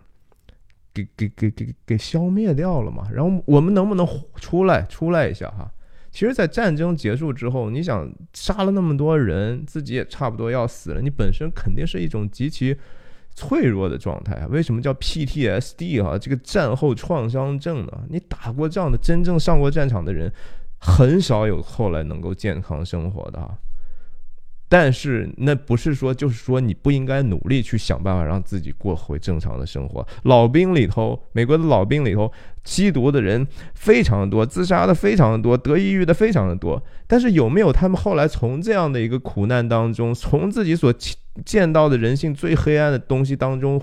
[0.92, 3.08] 给给给给给消灭掉了嘛？
[3.12, 5.70] 然后我们能不能出来出来一下哈？
[6.10, 12.76] 其实，在战争结束之后，你想杀了那么多人，自己也差不多要死了，你本身肯定是一种极其
[13.34, 14.48] 脆弱的状态啊。
[14.50, 16.18] 为什么叫 PTSD 哈？
[16.18, 18.04] 这个战后创伤症呢？
[18.08, 20.32] 你打过仗的，真正上过战场的人，
[20.80, 23.56] 很少有后来能够健康生活的哈。
[24.68, 30.06] 但是那不是说，就是说你不应该努力去想办法让自己过回正常的生活。
[30.24, 32.30] 老兵里头，美国的老兵里头，
[32.64, 36.82] 吸毒的人非常多，自杀的非常多，得抑郁的非常的多。
[37.06, 40.92] 但是有没有他们后来从这样的一个苦难当中，从自己所
[41.44, 43.80] 见到的人性最黑暗的东西当中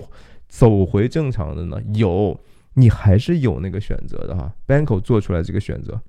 [0.48, 1.78] 走回正常的呢？
[1.94, 2.38] 有，
[2.74, 4.52] 你还是有那个选择的哈。
[4.68, 6.00] Banko 做出来这个选择。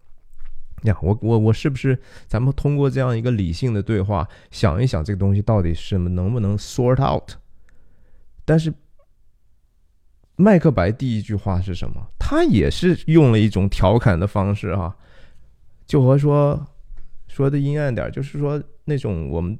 [0.83, 7.31] 呀，我我我是不是咱们通过这样一个理性的对话，想一想这个东西到底是能不能 sort out？
[8.45, 8.73] 但是
[10.35, 12.01] 麦克白第一句话是什么？
[12.19, 14.95] 他也是用了一种调侃的方式哈，
[15.85, 16.67] 就和说
[17.27, 19.57] 说的阴暗点，就是说那种我们。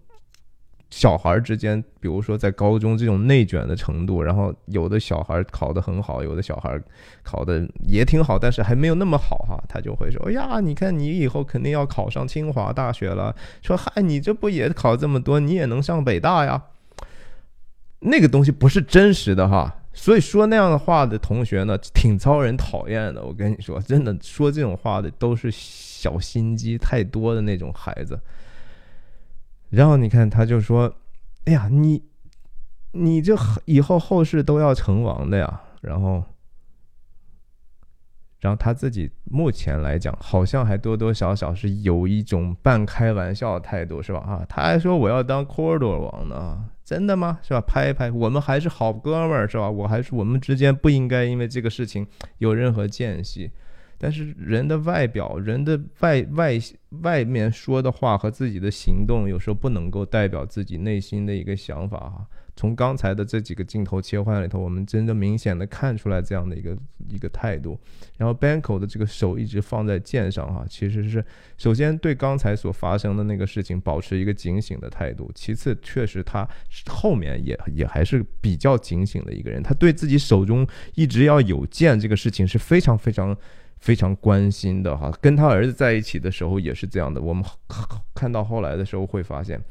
[0.89, 6.81] 小孩之间，比如说在高中这种内卷的程度，然后有的小孩考得很好，有的小孩
[7.23, 16.63] 考的也挺好，但是还没有那么好哈，他就会说：“哎呀，你看你以后肯定要考上清华大学了。”说：“嗨，你这不也考这么多，你也能上北大呀？”
[17.99, 23.21] 那个东西不是真实的哈，所以说那样的话的同学呢，挺遭人讨厌的。
[23.21, 28.17] 我跟你说，真的说这种话的都是小心机太多的那种孩子。
[29.69, 30.95] 然后你看，他就说
[31.45, 32.03] ：“哎呀，你，
[32.91, 36.23] 你这以后后世都要成王的呀。”然后，
[38.39, 44.19] 然后他自己目前来讲，好像还多多少少是有一种半开玩笑的态度，是吧？
[44.19, 47.39] 啊，他还说我要当 Corridor 王呢，真的吗？
[47.43, 47.61] 是吧？
[47.61, 49.69] 拍一拍，我们还是好哥们儿，是吧？
[49.69, 53.51] 我还是我们之间不应该因为这个事情有任何间隙。
[53.97, 56.59] 但是人的外表，人的外外
[57.01, 62.27] 外面说的话和自己的行动，有时候不能够代表自己内心的一个想法哈。
[62.55, 66.75] 从刚才的这几个镜头切换里头，我们真的明显的看出来这样的一个
[67.07, 67.79] 一个态度。
[68.17, 71.23] 然后 Banko 的这个手一直放在剑上哈，其实是
[71.55, 76.47] 首先对刚才所发生的那个事情保持一个警醒的态度，其次确实他
[76.87, 83.37] 后面也也还是比较警醒的一个人，他对自己手中一直要有剑这个事情是非常非常。
[83.79, 87.21] 非常关心的哈，跟他儿子在一起的时候也是这样的。
[87.21, 87.43] 我们
[88.13, 89.61] 看到后来的时候会发现，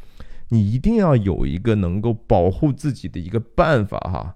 [0.49, 4.35] 你一定要有一个能够保护自己的一个办法哈，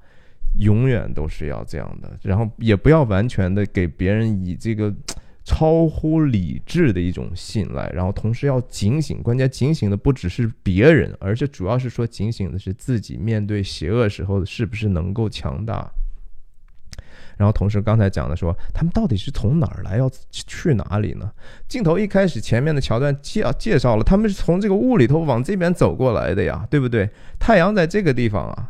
[0.58, 2.18] 永远都是要这样的。
[2.22, 4.92] 然后也不要完全的给别人以这个
[5.44, 9.22] 超乎理智的一种信赖，然后同时要警醒。
[9.22, 15.90] 关键警醒的不只是别人，而且主要是说警醒的是自己面对邪恶时候是不是能够强大。
[17.40, 21.30] 然后同时，刚才讲的说，他们到底是从哪儿来，要去哪里呢？
[21.66, 27.08] 镜头一开始前面的桥段介介绍了，他们是从这个雾里头往这边走过来的呀，对不对？
[27.38, 28.68] 太阳在这个地方啊。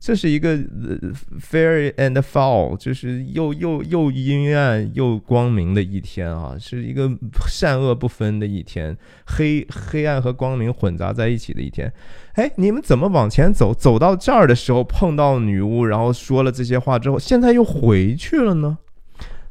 [0.00, 7.10] 这是一个呃 fair and foul，就是又又又阴暗又光明的一天啊，是一个
[7.48, 11.92] 善恶不分的一天，黑黑暗和光明混杂在一起的一天。
[12.34, 13.74] 哎，你们怎么往前走？
[13.74, 18.78] 走到这儿的时候碰到女巫，然后说了这些话之后，现在又回去了呢？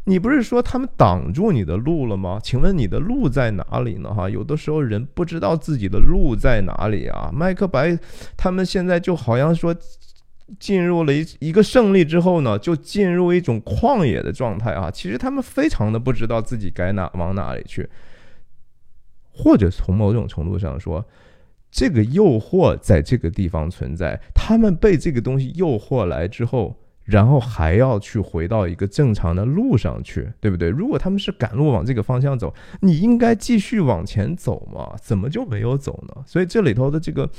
[0.05, 2.39] 你不是说他们挡住你的路了吗？
[2.41, 4.13] 请问你的路在哪里呢？
[4.13, 7.29] 哈，有的时候人不知道自己的路在哪里啊。
[7.33, 7.99] 麦克白
[8.38, 9.75] 他们现在就好像说。
[10.60, 14.89] 进入了一一个胜利之后呢，就进入一种旷野的状态啊。
[14.89, 17.89] 其实他们非常的不知道自己该哪往哪里去，
[19.33, 21.05] 或者从某种程度上说，
[21.69, 30.69] 这个诱惑在这个地方存在，他们被这个东西诱惑来之后，然后还要去回到一个正常的路上去，对不对？
[30.69, 36.23] 如果他们是赶路往这个方向走，你应该继续往前走嘛，怎么就没有走呢？
[36.25, 37.29] 所以这里头的这个。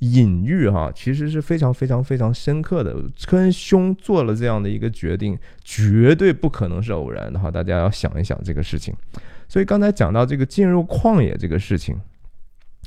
[0.00, 2.94] 隐喻哈，其实是非常非常非常深刻的。
[3.26, 7.50] 科恩兄做了这样的一个决定，绝对不可能是偶然的哈。
[7.50, 8.94] 大家要想一想这个事情。
[9.48, 11.98] 所以刚才讲到这个进入旷野这个事情，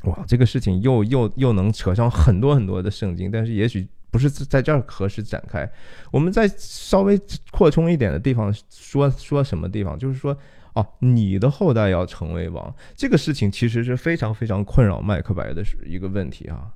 [0.04, 5.69] 哇，这个事情又又又能扯上很多很多的圣经，但是也许不是在这儿合适展开。
[6.12, 7.19] 我们再稍微
[7.52, 10.38] 扩充一点的地方说说什么地方，就是说
[10.76, 16.71] 哦，你的后代要成为王，这个事情其实是非常非常困扰麦克白的一个问题啊。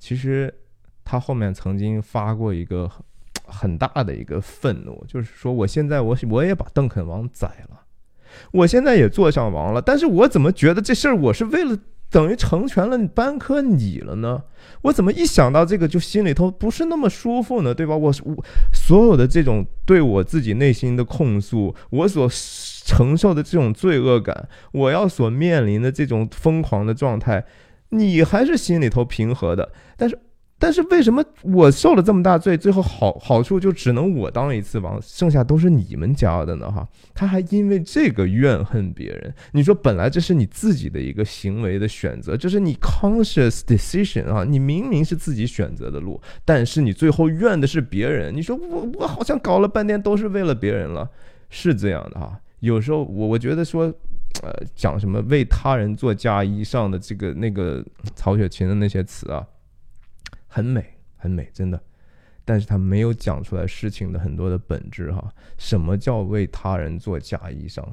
[0.00, 0.52] 其实，
[1.04, 2.90] 他后面曾经发过一个
[3.44, 7.82] 很大的一个愤怒，就是说，我现在我我也把邓肯王宰了，
[8.50, 14.42] 我现在也坐上王了，但是我怎么觉得这事儿我是为了等于成全了班科你了呢？
[14.82, 17.74] 我怎么一想到这个就心里头不是那么舒服呢？
[17.74, 17.94] 对吧？
[17.94, 22.26] 我我所有的这种对我自己内心的控诉，我所
[22.86, 27.44] 承受的这种罪恶感，我要所面临的这种疯狂的状态。
[27.90, 30.18] 你还是心里头平和的，但是，
[30.58, 36.70] 但是为什么我受了这么大罪，最后好好处就只能我当一次王，剩下都是你们家的呢？
[36.70, 39.34] 哈，他还因为这个怨恨别人。
[39.52, 48.34] 你说本来这是你自己的一个行为的选择，这是你 conscious decision 啊，你明明是自己选择的路，但是你最后怨的是别人。
[48.34, 51.10] 你说我我好像搞了半天都是为了别人了，
[51.48, 52.38] 是这样的哈。
[52.60, 53.92] 有时候我我觉得说。
[54.42, 59.46] 呃，讲什么为他人做嫁衣上的这个那个曹雪芹的那些词啊，
[60.46, 60.84] 很美
[61.16, 61.80] 很美，真的。
[62.44, 65.32] 但是他没有讲出来事情的很多的本质哈。
[65.58, 67.84] 什么叫为他人做嫁衣裳？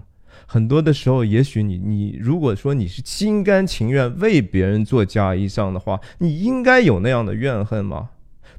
[0.45, 8.09] 很多的时候，也许你你如果说你是心甘情愿为别人做嫁衣裳的话，你应该有那样的怨恨吗？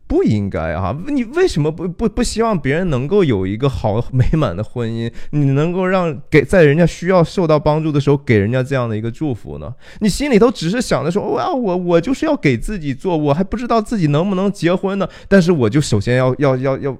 [0.08, 0.96] 不应该啊！
[1.06, 5.12] 你为什么不不不希望别人能够有一个好美满的婚姻？
[5.30, 9.74] 你能够让给在人家需要受到帮助的时候给人家这样的一个祝福呢？
[10.00, 16.96] 你心里头只是想着说，哇，我我就是要给自己做，我还不知道自己能不能结婚呢，但是我就首先要要要要。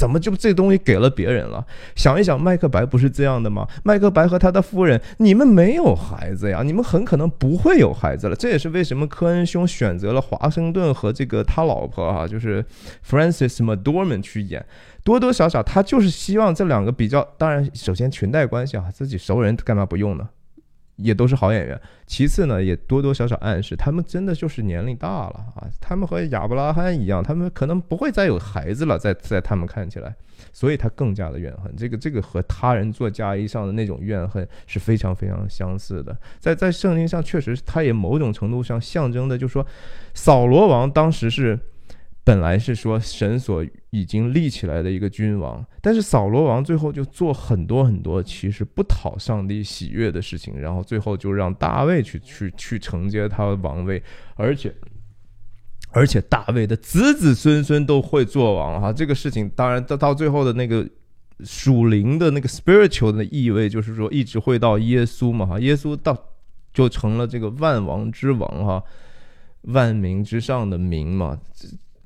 [0.00, 1.62] 怎么就这东西给了别人了？
[1.94, 3.68] 想一想，麦克白不是这样的吗？
[3.84, 8.34] 麦克白和他的夫人，你们没有孩子呀，你们很可能不会有孩子了。
[8.34, 12.64] 这也是为什么科恩兄选择了华盛顿和这个他老婆哈，就是
[13.06, 14.64] Francis m c d o r m a n 去演。
[15.04, 20.26] 多多少少，他就是希望这两个比较，当然，首先裙带关系啊，自己熟人干嘛不用呢？
[21.02, 21.80] 也都是好演员。
[22.06, 25.66] 其次呢，也多多少少暗示他们真的就是年龄大了啊。
[25.80, 30.14] 他们和亚伯拉罕一样，他们可能不会再有孩子了，在在他们看起来，
[30.52, 31.74] 所以他更加的怨恨。
[31.76, 36.16] 这个这个和他人做嫁衣上的那种怨恨是非常非常相似的。
[36.38, 39.66] 在在圣经上，确实他也某种程度上象征的，就是说，
[40.14, 41.58] 扫罗王当时是。
[42.22, 54.00] 本来是说神所已经立起来的一个君王，但是扫罗王最后就做很多很多其实不讨上帝喜悦的事情，然后最后就让大卫去去去承接他的王位，
[54.34, 54.72] 而且
[55.92, 58.92] 而且大卫的子子孙孙都会做王哈。
[58.92, 60.88] 这个事情当然到到最后的那个
[61.42, 66.16] 属灵的那个 spiritual 的意味，就是说一直会到耶稣嘛哈，耶稣到
[66.72, 68.84] 就成了这个万王之王哈，
[69.62, 71.40] 万民之上的民嘛。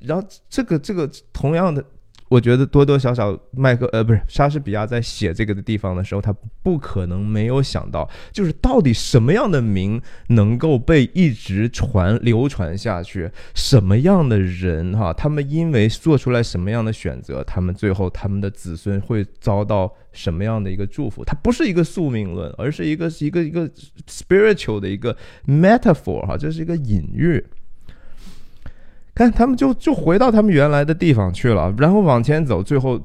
[0.06, 1.84] 然后这个这个同样的，
[2.28, 21.24] 我觉得多多少少麦克呃不是莎士比亚在写这个的地方的时候，他不可能没有想到，就是到底什么样的名能够被一直传流传下去，什么样的人哈，他们因为做出来什么样的选择，他们最后他们的子孙会遭到什么样的一个祝福？
[21.24, 23.68] 它不是一个宿命论，而是一个是一个一个
[24.08, 27.44] spiritual 的一个 metaphor 哈，这是一个隐喻。
[29.14, 33.00] 看，他们就就回到他们原来的地方去了，然后往前走，最后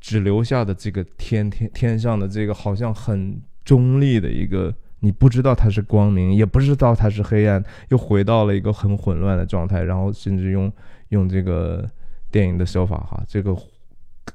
[0.00, 10.72] 只留下的这个天天天上的这个好像很中立的一个，你不知道它是光明，也不知道它是黑暗，又回到了一个很混乱的状态，然后甚至用
[11.10, 11.88] 用这个
[12.30, 13.56] 电影的手法哈，这个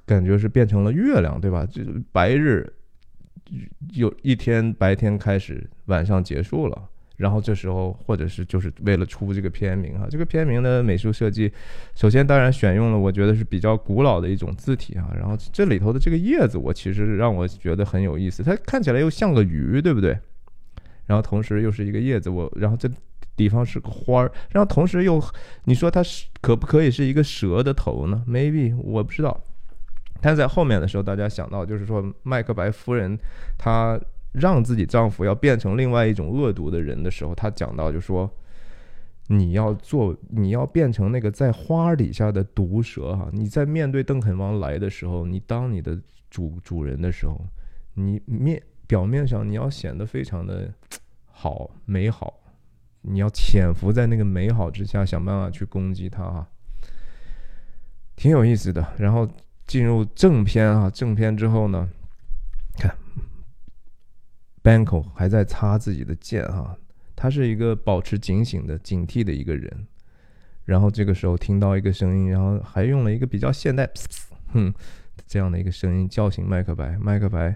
[0.06, 1.66] 感觉是变成了月亮，对吧？
[1.66, 2.72] 就白日
[3.94, 6.90] 有一天白天开始，晚上结束了。
[7.20, 11.52] 然后这时候，或者是就是为了出这个片名哈，这个片名的美术设计，
[11.94, 15.12] 首先当然选用了我觉得是比较古老的一种字体哈。
[15.14, 20.18] 然后这里头的这个叶子，我其实让我觉得很有意思，它看起来又像个鱼，对不对？
[21.08, 22.90] 然后同时又是一个叶子，我然后这
[23.36, 25.22] 地方是个花儿，然后同时又
[25.66, 29.38] 你说它是可不可以是一个蛇的头呢？Maybe 我不知道。
[30.22, 33.20] 但在后面的时候，大家想到就是说麦克白夫人
[33.58, 34.00] 她。
[34.32, 38.30] 让自己丈夫要变成另外一种恶毒的人的时候，她讲到就说
[39.28, 43.30] ：“你要做，你要变成那个在花底下的毒蛇哈！
[43.32, 46.00] 你在面对邓肯王来的时候，你当你的
[46.30, 47.40] 主主人的时候，
[47.94, 50.72] 你面表面上你要显得非常的
[51.32, 52.34] 好美好，
[53.02, 56.48] 你要潜伏在那个美好之下，想办法去攻击他哈，
[58.16, 58.86] 挺有意思的。
[58.98, 59.28] 然后
[59.66, 61.90] 进入正片啊，正片之后呢，”
[64.78, 66.78] 麦克还在擦自己的剑哈，
[67.16, 69.88] 他是一个保持警醒的、警惕的一个人。
[70.64, 73.90] 然后这个时候听到一个声音，然后还用了一个比较现代，
[74.54, 74.72] 哼，
[75.26, 76.96] 这样的一个声音叫醒麦克白。
[77.00, 77.56] 麦克白，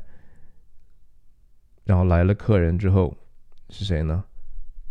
[1.84, 3.16] 然后来了客人之后
[3.70, 4.24] 是谁呢？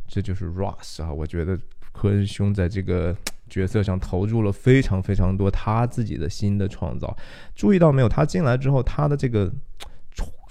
[0.06, 1.12] 这就是 Ross 啊！
[1.12, 1.58] 我觉得
[1.90, 3.16] 科恩兄在这个
[3.48, 7.16] 角色上投入了非常非常多他自己的新的创造。
[7.56, 8.08] 注意到没有？
[8.08, 9.52] 他进来之后，他的这个。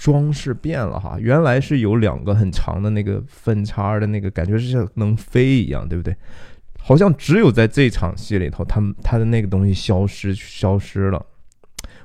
[0.02, 6.16] 装饰变了哈，原来是有两个很长的那个分叉的那个感觉，是像能飞一样，对不对？
[6.80, 11.24] 好像只有在这场戏里头，他们他的那个东西消失消失了。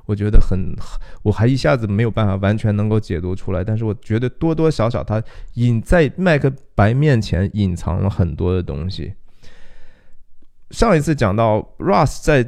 [0.05, 0.77] 我觉得很，
[1.23, 5.23] 我还一下子没有办法完全能够解读出来，但是我觉得多多少少他
[5.55, 9.15] 隐在麦克白面前隐藏了很多的东西。
[10.71, 12.47] 上一次讲到 Ross 在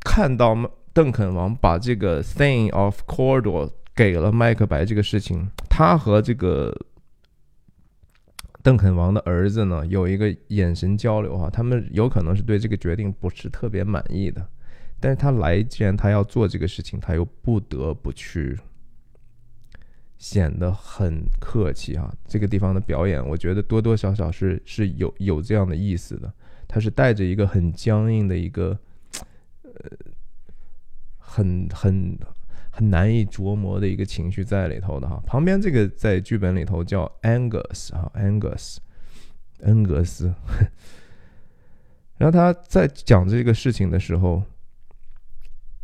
[0.00, 0.56] 看到
[0.92, 3.70] 邓肯王把这个 Thing of Cordo。
[3.98, 6.72] 给了麦克白这个事情，他和这个
[8.62, 14.48] 邓肯王的儿子呢有一个眼神交流哈，他们有可能是对这个决定不是特别满意的，
[15.00, 18.56] 但是他来既然他要做这个事情，他又不得不去，
[20.16, 22.14] 显得很客气哈。
[22.28, 26.32] 这个地方的表演，我觉得多多少少是是有有这样的意思的，
[26.68, 28.78] 他是带着一个很僵硬的一个，
[29.62, 29.72] 呃，
[31.18, 32.16] 很很。
[32.78, 38.76] 很难以琢磨的一个情绪在里头的哈，旁边这个在剧本里头叫 Angus 哈，Angus，
[39.62, 40.32] 恩格斯，
[42.18, 44.44] 然后他在讲这个事情的时候，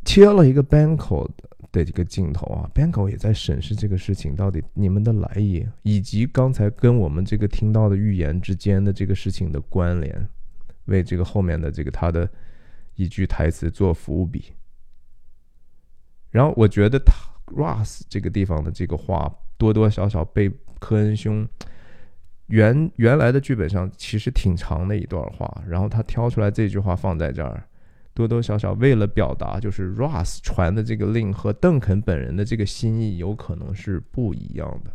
[0.05, 1.29] 切了一个 Banco
[1.73, 10.29] 的一个镜头啊，Banco 也在审视这个事情到底你们的来意，以及刚才跟我们这个听到的预言之间的这个事情的关联，
[10.85, 12.31] 为这个后面的这个他的
[12.95, 14.53] 一句台词做伏笔。
[16.35, 17.15] 然后我觉得他
[17.55, 21.49] Ross 这个地方的这个话多多少少被科恩兄。
[22.47, 27.63] 原原来的剧本上其实挺长的一段话，然后他挑出来这句话放在这儿，
[28.13, 34.91] 多多少少为了表达，就是 Ross 传的这个令和邓肯本人的这个心意有可能是不一样的。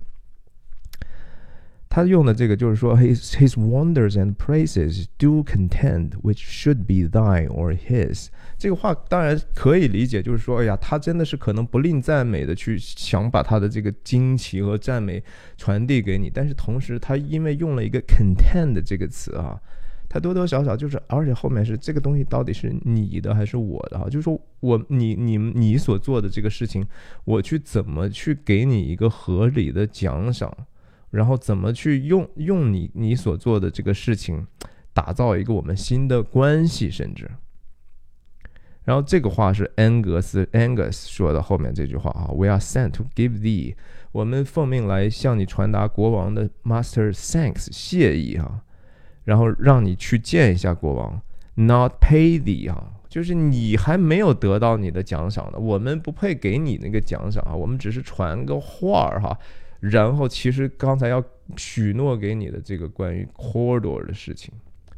[1.91, 8.27] 他用的这个就是说，his his wonders and praises do contend which should be thine or his。
[8.59, 15.23] 这个话当然可以理解，就是说，哎呀，他真的是可能不吝赞美的去想把他的这个惊奇和赞美
[15.57, 19.59] 传递给你，但是同时他因为用了一个 contend 这个词啊，
[20.07, 24.05] 他多多少少就是，而且后面是这个东西到底是你的还是我的哈？
[24.05, 26.85] 就是说我你你你所做的这个事情，
[27.25, 30.55] 我去怎么去给你一个合理的奖赏？
[31.11, 34.45] 然后怎么去用用你你所做的这个事情，
[34.93, 37.29] 打造一个我们新的关系，甚至。
[38.85, 43.75] 然后这个话是安格斯 Angus 说的后面这句话啊，We are sent to give thee，
[44.11, 48.61] 我们奉命来向你传达国王的 Master thanks 谢意哈，
[49.25, 51.21] 然后让你去见一下国王
[51.53, 59.37] ，Not pay thee 哈，就是你还没有得到你的奖赏呢，我们不配给你那个奖赏啊，我们只是传个话儿哈。
[59.79, 61.23] 然后，其实刚才要
[61.55, 64.53] 许诺给你的这个关于 Corridor 的事情，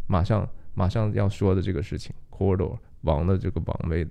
[0.08, 4.08] 马上马上要说的这个事情，Corridor 王的这个王位，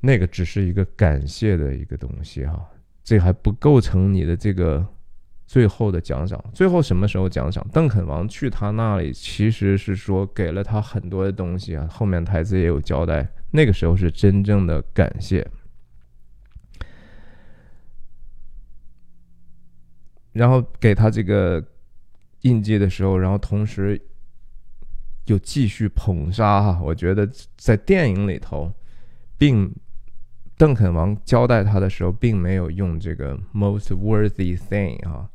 [0.00, 2.68] 那个只是一个感谢的一个东西哈，
[3.02, 4.86] 这还不构成你的这个
[5.46, 6.42] 最后的奖赏。
[6.52, 7.66] 最后什么时候奖赏？
[7.72, 15.46] 邓肯王去他那里，其实是说给了他很多的东西啊，后面台词也有交代，那个时候是真正的感谢。
[20.32, 21.62] 然后给他这个
[22.42, 24.00] 印记的时候，然后同时
[25.26, 26.80] 又继续捧杀哈。
[26.82, 28.72] 我觉得在电影里头，
[29.36, 29.74] 并
[30.56, 35.28] 邓肯王交代他的时候，并没有用这个 most worthy thing 哈。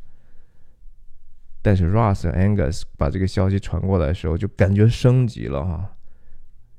[1.61, 5.97] 但是 Ross Angus 把这个消息传过来的时候，就感觉升级了哈，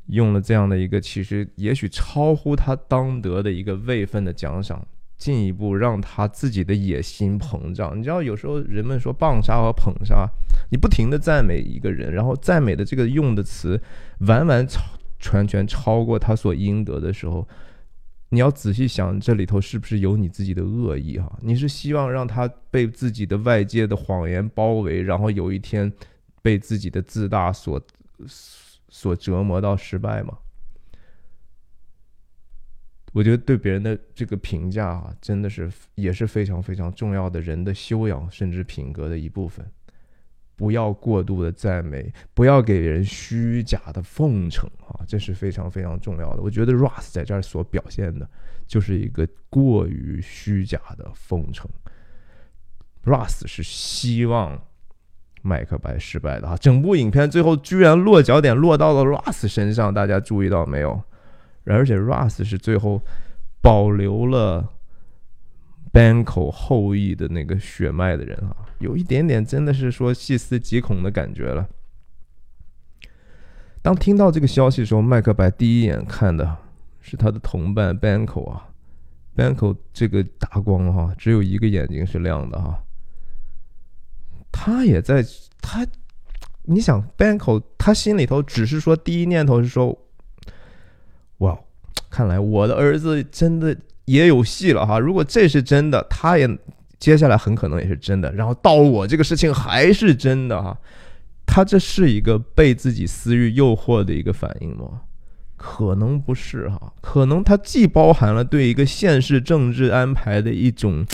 [0.06, 4.86] 用了这样的一个其实也许超乎他当得的一个位分的奖赏。
[5.18, 7.98] 进一步让他自己的野心膨胀。
[7.98, 10.26] 你知道，有时候人们说棒杀和捧杀，
[10.70, 13.82] 你不停的赞美一个人，然后赞美的这个用的词
[14.20, 14.66] 完完
[15.18, 17.46] 全全超过他所应得的时候，
[18.28, 21.18] 你要仔细想，这里头是不是有你自己的恶意？
[21.18, 25.92] 哈，你是希望让他被自己的外界的谎言包围，然后有一天
[26.40, 27.82] 被自己的自大所
[28.88, 30.38] 所折磨到失败吗？
[33.12, 39.66] 我觉得对别人的这个评价啊，真的是也是非常非常重要的人的修养甚至品格的一部分。
[40.54, 46.42] 不要过度的赞美，不要给人虚假的奉承啊，这是非常非常重要的。
[46.42, 48.28] 我觉得 Russ 在这儿所表现的
[48.66, 51.70] 就是一个过于虚假的奉承。
[53.04, 54.60] Russ 是希望
[55.42, 61.00] 麦克白失败的啊，整部影片最后居然落脚点落到了 Russ 身上，大家注意到没有？
[61.74, 63.02] 而且 Russ 是最后
[63.60, 64.68] 保留了
[65.92, 71.68] Banco 后裔的那个血脉的人啊，有一点点真的是说细思极恐的感觉了。
[73.82, 76.56] 当听到这个消息的时候，麦克白第一眼看的
[77.00, 78.68] 是他的同伴 Banco 啊
[79.36, 82.82] ，Banco 这个大光哈，只有一个眼睛是亮的哈，
[84.50, 85.24] 他也在
[85.60, 85.86] 他，
[86.62, 89.98] 你想 Banco 他心里头只是说第一念头是说。
[92.10, 93.76] 看来我的儿子真的
[94.06, 94.98] 也有戏了哈！
[94.98, 96.48] 如果这是真的，他也
[96.98, 98.32] 接下来很可能也是真的。
[98.32, 100.76] 然后到我这个事情还是真的哈，
[101.46, 105.02] 他这是一个被自己私欲诱惑的一个反应吗？
[105.56, 111.06] 可能不是哈，可能他既包含了对一个现实政治安排的一种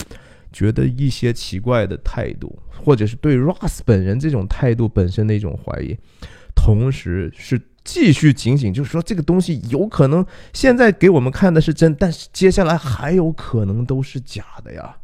[0.52, 5.96] 觉得一些奇怪的态度，或者是对 Ross 本人这种态度本身的一种怀疑，
[6.54, 7.60] 同时是。
[7.84, 14.96] 继续警醒，就是说这个东西有可能现在给我们看的是真，但是接下来还有可能都是假的呀。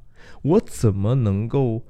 [0.43, 1.85] 我怎么能够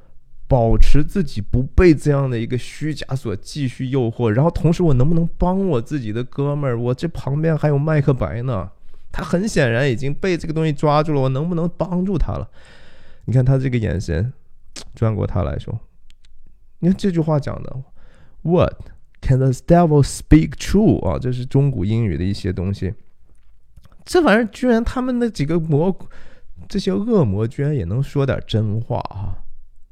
[0.49, 4.29] 保持自己不被这样的一个虚假所继续诱惑？
[4.29, 6.77] 然后同时我能不能帮我自己的哥们儿？
[6.77, 8.69] 我这旁边还有麦克白呢，
[9.13, 12.51] 他很显然已经被这个东西抓住了，我能不能帮助他了？
[13.27, 14.33] 你看他这个眼神，
[14.97, 15.79] 转过他来说，
[16.81, 17.77] 你看这句话讲的
[18.43, 18.75] ，What？
[19.23, 21.19] Can the devil speak true 啊？
[21.19, 22.95] 这是中古英语的一些东西。
[24.05, 25.95] 这玩意儿居然他们那几个魔，
[26.69, 29.39] 这些恶魔居然也能说点真话啊！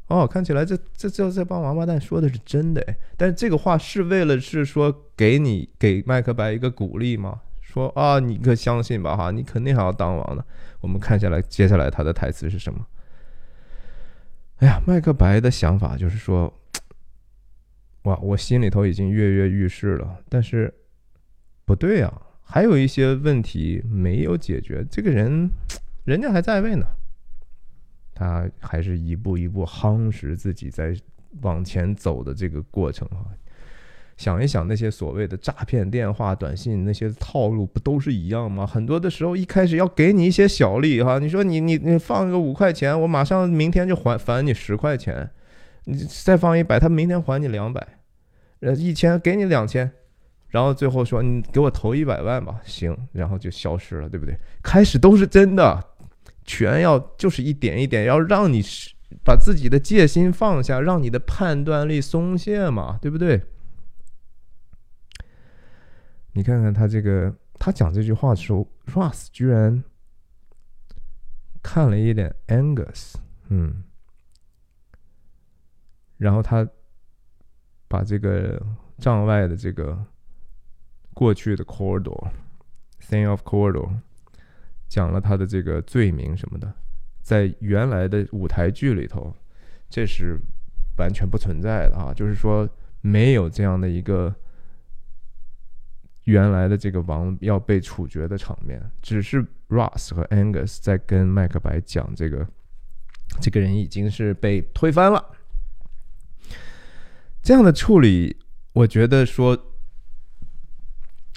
[0.08, 2.96] 哦，看起来这这这这帮王八蛋说的是真的哎。
[3.16, 7.42] 但是这个话是为了是说给你给麦克白一个鼓励吗？
[7.60, 10.42] 说啊，你可相信吧哈，你肯定还要当王的。
[10.80, 12.86] 我们看下来，接下来他的台词是什么？
[14.56, 16.52] 哎呀，麦克白的想法就是说。
[18.08, 20.72] 哇，我心里头已经跃跃欲试了，但是
[21.66, 24.82] 不对啊，还有一些问题没有解决。
[24.90, 25.50] 这个人，
[26.06, 26.86] 人家还在位呢，
[28.14, 30.96] 他还是一步一步夯实自己在
[31.42, 33.28] 往前走的这个过程啊。
[34.16, 38.66] 想一想那些所谓的诈骗电话、短信那些套路，不都是一样吗？
[38.66, 45.28] 很多的时候一开始要给你一些小利哈，你说你你你放个五块钱，我马上明天就还返你十块钱，
[45.84, 47.86] 你再放一百，他明天还你两百。
[48.60, 49.88] 呃，一千给你两千，
[50.48, 54.36] 然后最后说你给我投一百万吧，行，然后就消失了，对不对？
[54.62, 55.84] 开始都是真的，
[56.44, 58.60] 全要就是一点一点，要让你
[59.24, 63.42] 把自己的戒心放下，让你的判断力松懈嘛，对不对？
[66.32, 69.84] 你看看他这个，他讲这句话的时候，Russ 居然
[71.62, 73.14] 看了一眼 Angus，
[73.50, 73.84] 嗯，
[76.16, 76.68] 然后他。
[77.88, 78.62] 把这个
[78.98, 79.98] 帐外的这个
[81.14, 83.90] 过去的 corridor，thing of corridor，
[84.88, 86.72] 讲了他的这个罪名什么的，
[87.22, 89.34] 在原来的舞台剧里头，
[89.88, 90.38] 这是
[90.98, 92.68] 完全不存在的啊，就是说
[93.00, 94.34] 没有这样的一个
[96.24, 102.46] 原来的这个王要被处决的场面，只是 Ross 和 Angus 在跟麦克白讲这个，
[103.40, 105.24] 这个人已经是被推翻了。
[107.48, 108.36] 这样的处理，
[108.74, 109.56] 我觉得说，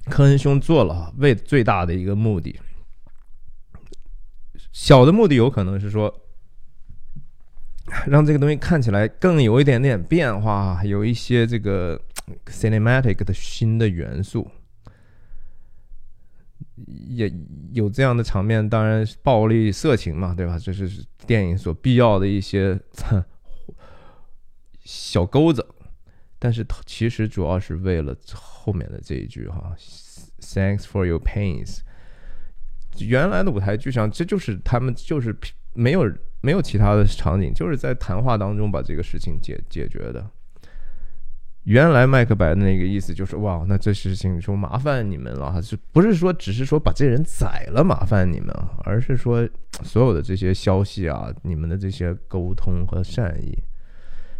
[0.09, 2.59] 科恩兄做了为最大的一个目的，
[4.73, 6.13] 小的目的有可能是说，
[8.07, 11.97] 让这个东西看起来更有一点点变化，有一些这个
[12.47, 14.51] cinematic 的新的元素，
[17.07, 17.33] 也
[17.71, 20.59] 有这样的场面，当然暴力、色情嘛，对吧？
[20.59, 22.77] 这是电影所必要的一些
[24.83, 25.65] 小钩子。
[26.43, 29.75] 但是其实主要是为了后面的这一句哈
[30.39, 31.81] ，Thanks for your pains。
[32.97, 35.37] 原来的舞台剧上，这就是他们就是
[35.73, 36.11] 没有
[36.41, 40.27] 没有其他的场景，就是在谈话当中把这个事情解解决的。
[41.65, 48.51] 原来麦克白的那个意思就是哇，那这事情说麻烦你们了，是不是说只是说把这人宰了麻烦你们，
[48.83, 49.47] 而是说
[49.83, 53.55] 所有的这些消息啊，你们的这些沟通和善意。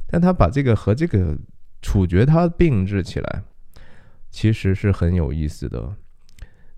[0.08, 1.38] 但他把这个和这个。
[1.82, 3.44] 处决他并置起来，
[4.30, 5.96] 其实是很有意思的。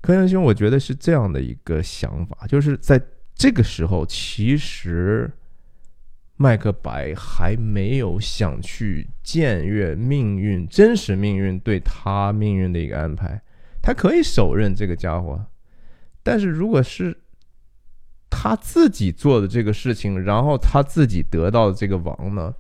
[0.01, 3.01] 柯阳兄，我觉得是这样的一个想法，就是在
[3.35, 5.31] 这个时候，其实
[6.35, 13.41] 麦克白还没有想去僭越命运、真实命运对他命运的一个安排。
[13.81, 15.45] 他可以手刃这个家伙，
[16.21, 17.17] 但是如果是
[18.29, 22.53] 他自己做的这个事情，然后他自己得到的这个王呢？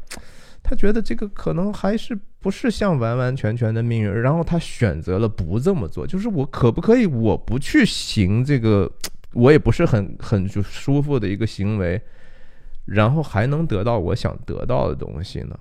[0.61, 6.05] 他觉得这个可能还是不是像完完全全的命运，然后他选择了不这么做。
[6.05, 8.91] 就是我可不可以我不去行这个，
[9.31, 12.01] 我也不是很很就舒服的一个行为，
[12.83, 15.57] 然后还能得到我想得到的东西呢？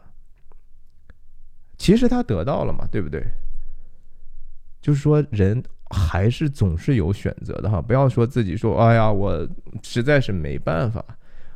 [1.79, 3.23] 其实他得到了嘛，对不对？
[4.81, 9.49] 就是说人还是总是有选择的哈，不要说自己说哎呀，我
[9.85, 11.05] 实在是没办法。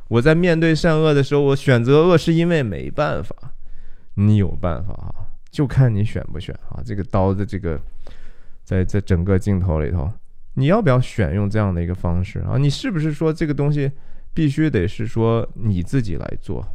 [0.07, 3.35] 我在面对善恶的时候，我选择恶是因为没办法。
[4.19, 5.13] 你有办法啊，
[5.51, 6.81] 就看你选不选啊。
[6.83, 7.79] 这个刀的这个，
[8.63, 10.11] 在在整个镜头里头，
[10.55, 12.57] 你要不要选用这样的一个方式啊？
[12.57, 13.91] 你是不是说这个东西
[14.33, 16.67] 必须得是说你自己来做？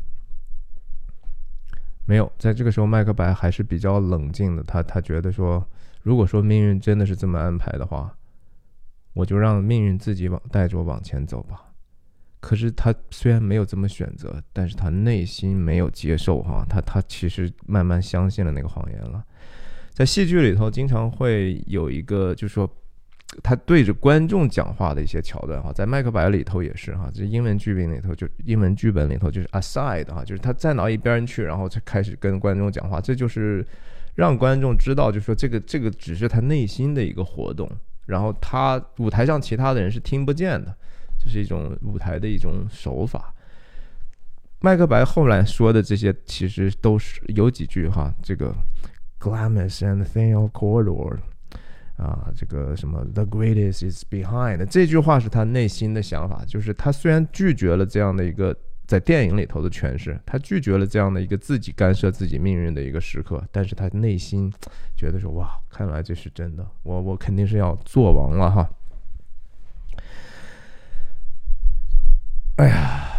[2.05, 4.63] 没有，在这个时候，麦克白还是比较冷静的。
[4.63, 5.67] 他他觉得说，
[6.03, 8.17] 如果说命运真的是这么安排的话，
[9.15, 11.72] 我就让命运自己往带着我往前走吧。
[12.43, 19.25] 可是他虽然没有这么选择，但是他内心没有接受哈，他他其实慢慢相信了那个谎言了。
[19.93, 22.69] 在戏剧里头，经常会有一个，就是说
[23.45, 33.65] 他对着观众讲话的一些桥段哈，在《麦克白》里头也是哈，这英文剧本里头就英文剧本里头就是 aside 哈，就是他站到一边去，然后才开始跟观众讲话，这就是
[34.17, 37.71] 让观众知道，就是说这个这个只是他内心的一个活动，
[38.05, 40.75] 然后他舞台上其他的人是听不见的。
[41.23, 43.33] 这是一种舞台的一种手法。
[44.61, 48.55] 麦克白后来说的这些，其实都是有几句哈，这个
[49.21, 51.19] Glamour and thin of corridor，
[51.97, 58.57] 啊，这个什么 The greatest is behind，这句话是他内心的想法，就是他虽然拒绝了这样的一个
[58.87, 64.53] 在电影里头的诠释，他拒绝了这样的一个自己干涉自己命运的一个时刻，但是他内心
[64.97, 68.71] 觉得说哇，看来这是真的，我我肯定是要做王了哈。
[72.63, 73.11] 哎呀，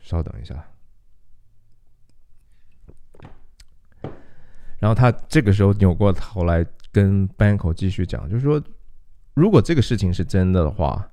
[0.00, 0.54] 稍等一下。
[4.78, 8.62] 然后他这个时候扭过头来跟 Banko 继续讲，就是说，
[9.34, 11.10] 如果这个事情是真的的话，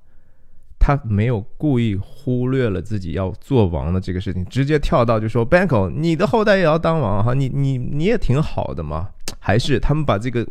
[0.78, 9.10] 他没有故意忽略了自己要做王的这个事情，直接跳到就说 Banko，你的后代也要当王哈，你你你也挺好的嘛。
[9.38, 10.46] 还是他们把这个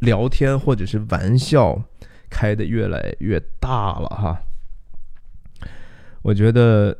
[0.00, 1.80] 聊天或者是玩笑
[2.34, 4.42] 开的越来越大了哈。
[6.22, 6.98] 我觉得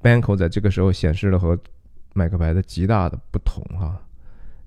[0.00, 1.58] Banko 在这个时候显示了和
[2.14, 4.02] 麦克白的极大的不同哈。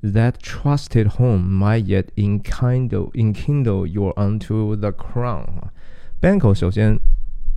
[0.01, 6.99] That trusted home might yet enkindle enkindle your unto the crown，Banko 首先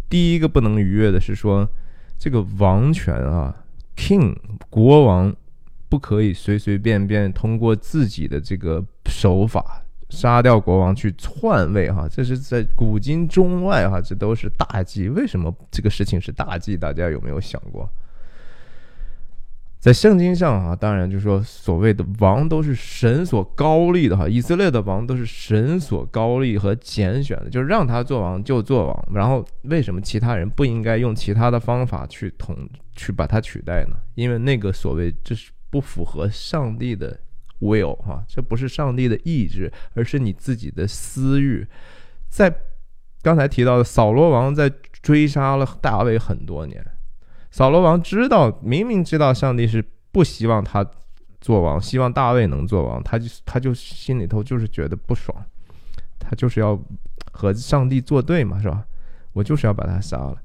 [0.08, 1.68] 第一个不能逾越的是说，
[2.16, 3.64] 这个王权啊
[3.96, 4.36] ，King
[4.70, 5.34] 国王
[5.88, 9.82] 不可以随随便便通过自己的这个手法
[10.16, 15.10] 杀掉国王去篡位哈，这是在古今中外哈，这都是大忌。
[15.10, 16.76] 为什么这个事情是大忌？
[16.76, 17.86] 大家有没有想过？
[19.78, 24.26] 在圣经上啊，当然就是说，所谓的王都是神所高立的哈。
[24.26, 29.08] 以色列的王都是神所高立和拣选的，就是让他做王就做王。
[29.12, 32.56] 然后为什么其他人不应该用其他的方法去统
[32.96, 33.94] 去把他取代呢？
[34.16, 37.16] 因为那个所谓这是不符合上帝的
[37.60, 41.66] will 哈，这不是上帝的意志，而是你自己的私欲。
[42.28, 42.54] 在
[43.22, 44.70] 刚才提到的扫罗王在
[45.02, 46.84] 追杀了大卫很多年。
[47.50, 50.84] 扫罗王知道，明明知道上帝是不希望他
[51.40, 55.34] 做王，希望大卫能做王，他就他就心里头就是觉得不爽，
[56.18, 56.78] 他就是要
[57.32, 58.84] 和上帝作对嘛，是吧？
[59.32, 60.36] 我就是要把他杀了。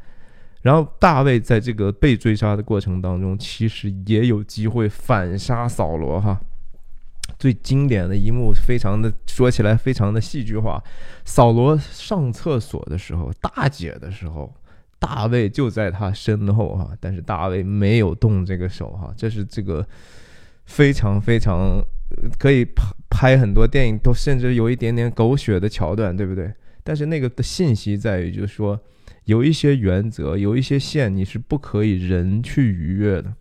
[0.61, 6.39] 然后大卫在这个被追杀的过程当中，其实也有机会反杀扫罗哈。
[7.39, 10.83] 最经典的一幕，非常的说起来非常的戏剧化，
[11.25, 14.53] 扫罗上厕所的时候，大姐的时候。
[15.03, 19.83] 大卫就在他身后哈，但是大卫没有动这个手哈，这是这个
[20.65, 21.83] 非常非常
[22.37, 26.53] 可以拍拍很多电影都甚至有一点点狗血的桥段，对不对？
[26.83, 28.79] 但是那个的信息在于，就是说
[29.25, 33.33] 有一些原则，有一些线你是不可以人去逾越的。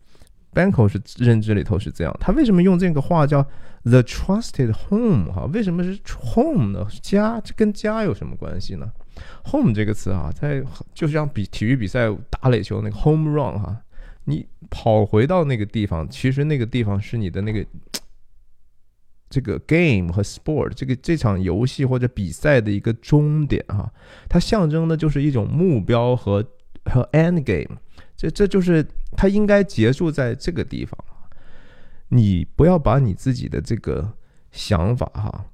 [0.53, 3.43] Banko 是认知里头是这样，他为什么用这个话叫
[3.85, 5.47] the trusted home 哈？
[5.53, 6.87] 为什么是 home 呢？
[7.01, 8.91] 家这跟家有什么关系呢
[9.45, 13.77] ？home 这个词啊，在就像比体育比赛打垒球那个 home run 哈，
[14.25, 17.65] 你跑回到那个地方，其实那个地方是你的那个
[19.29, 23.93] 这个 game 和 sport 这个这场游戏或者比赛的一个终点哈，
[24.29, 26.45] 它象征的就是一种目标和
[26.87, 27.79] 和 end game，
[28.21, 30.99] 这这就是它应该结束在这个地方。
[32.09, 34.13] 你不要把你自己的这个
[34.53, 35.47] 想法哈，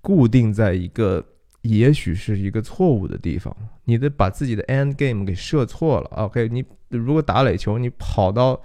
[0.00, 1.22] 固定在一个。
[1.64, 6.10] 也许是一个错误的地方，你的把自己的 end game 给设错了。
[6.10, 8.60] OK，你如果打垒球，你跑到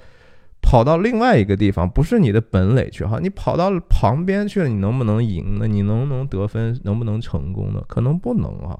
[0.61, 5.65] 跑到另外一个地方，不是你的本垒去哈，你跑到旁边去了，你能不能赢呢？
[5.65, 6.78] 你能不能得分？
[6.84, 7.82] 能不能成功呢？
[7.88, 8.78] 可能不能啊。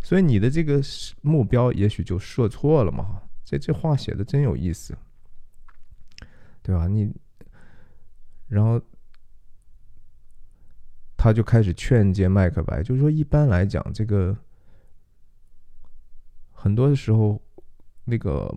[0.00, 0.80] 所以你的这个
[1.22, 3.22] 目标也许就设错了嘛。
[3.48, 4.94] 这这话写的真有意思，
[6.62, 6.86] 对吧？
[6.86, 7.10] 你
[8.48, 8.80] 然后。
[11.20, 14.36] 他就开始劝诫麦克白，就是说，一般来讲，这个
[16.52, 17.42] 很多的时候，
[18.04, 18.54] 那个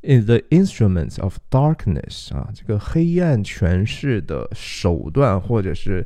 [0.00, 6.04] in the instruments of darkness 啊，这个黑暗权势的手段或者是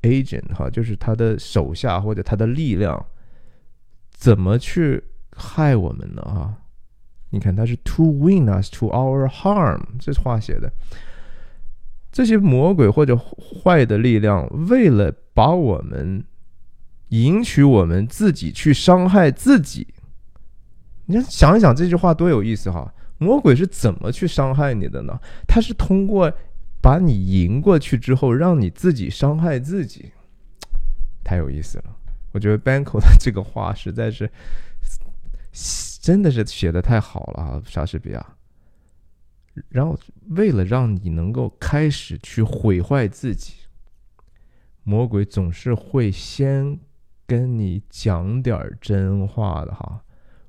[0.00, 3.06] agent 哈，就是他的手下或者他的力量，
[4.10, 5.04] 怎么去
[5.36, 6.22] 害我们呢？
[6.22, 6.62] 哈，
[7.30, 10.70] 你看他是 to win us to our harm，这话写的。
[12.12, 16.24] 这些魔鬼或者坏的力量，为了把我们
[17.10, 19.86] 引取我们自己去伤害自己，
[21.06, 22.92] 你想一想这句话多有意思哈！
[23.18, 25.18] 魔鬼是怎么去伤害你的呢？
[25.46, 26.32] 他是通过
[26.80, 30.10] 把你赢过去之后，让你自己伤害自己，
[31.22, 31.84] 太有意思了。
[32.32, 34.30] 我觉得 Banko 的这个话实在是
[36.00, 38.36] 真的是写的太好了啊，莎士比亚。
[39.68, 39.98] 然后，
[40.30, 43.54] 为了让你能够开始去毁坏自己，
[44.82, 46.80] 魔鬼总是会先
[47.26, 50.02] 跟你讲点真话的哈。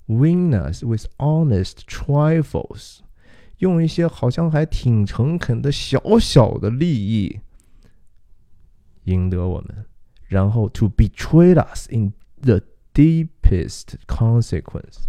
[0.06, 3.00] Win us with honest trifles，
[3.58, 7.40] 用一些好像还挺诚恳的小小的利益
[9.06, 9.86] 赢得我们，
[10.28, 12.62] 然后 to betray us in the
[12.94, 15.06] deepest consequence，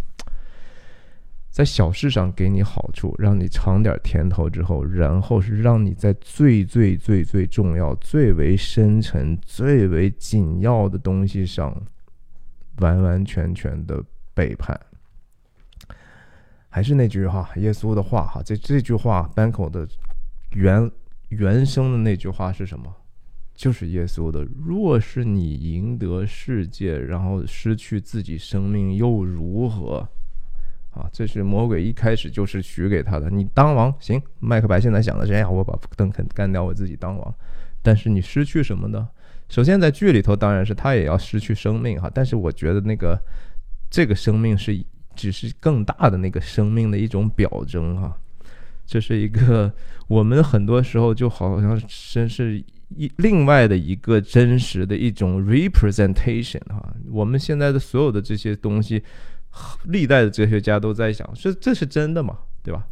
[1.53, 11.71] 在小事上给你好处，让你尝点甜头之后，然后是让你在最最最最重要、最为深沉、最为紧要的东西上
[12.77, 14.77] 完完全全的背叛。
[16.69, 19.87] 还是那句话，耶稣的话哈，这这句话 b a n k o 的
[20.53, 20.89] 原
[21.29, 22.91] 原生的那句话是什么？
[23.53, 30.09] 就是耶稣的：“若是你赢得世界，然后失去自己生命，又如何？”
[30.93, 33.29] 啊，这是魔鬼一开始就是许给他的。
[33.29, 37.35] 你当王行，麦克白现在想的是：哎呀，我把邓肯干掉，我自己当王。
[37.81, 39.07] 但是你失去什么呢？
[39.49, 42.09] 首先在剧里头，当然是他也要失去生命哈。
[42.13, 43.19] 但是我觉得那个
[43.89, 44.83] 这个生命是。
[45.15, 48.17] 只是更大的那个生命的一种表征哈，
[48.83, 49.71] 这是一个
[50.07, 51.79] 我们很多时候就好像
[52.11, 52.57] 真是
[52.89, 56.91] 一另外的一个真实的一种 representation 哈。
[57.11, 59.03] 我们现在的所有的这些东西，
[59.85, 62.37] 历代的哲学家都在想：是这是真的吗？
[62.63, 62.85] 对吧？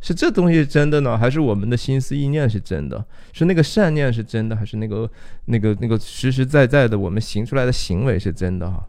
[0.00, 3.04] 是这东西是真的呢，还是我们的心思意念是真的？
[3.32, 5.10] 是那个善念是真的，还是那个
[5.44, 8.88] 那个那个实实在在的我们行出来的行为是真的哈？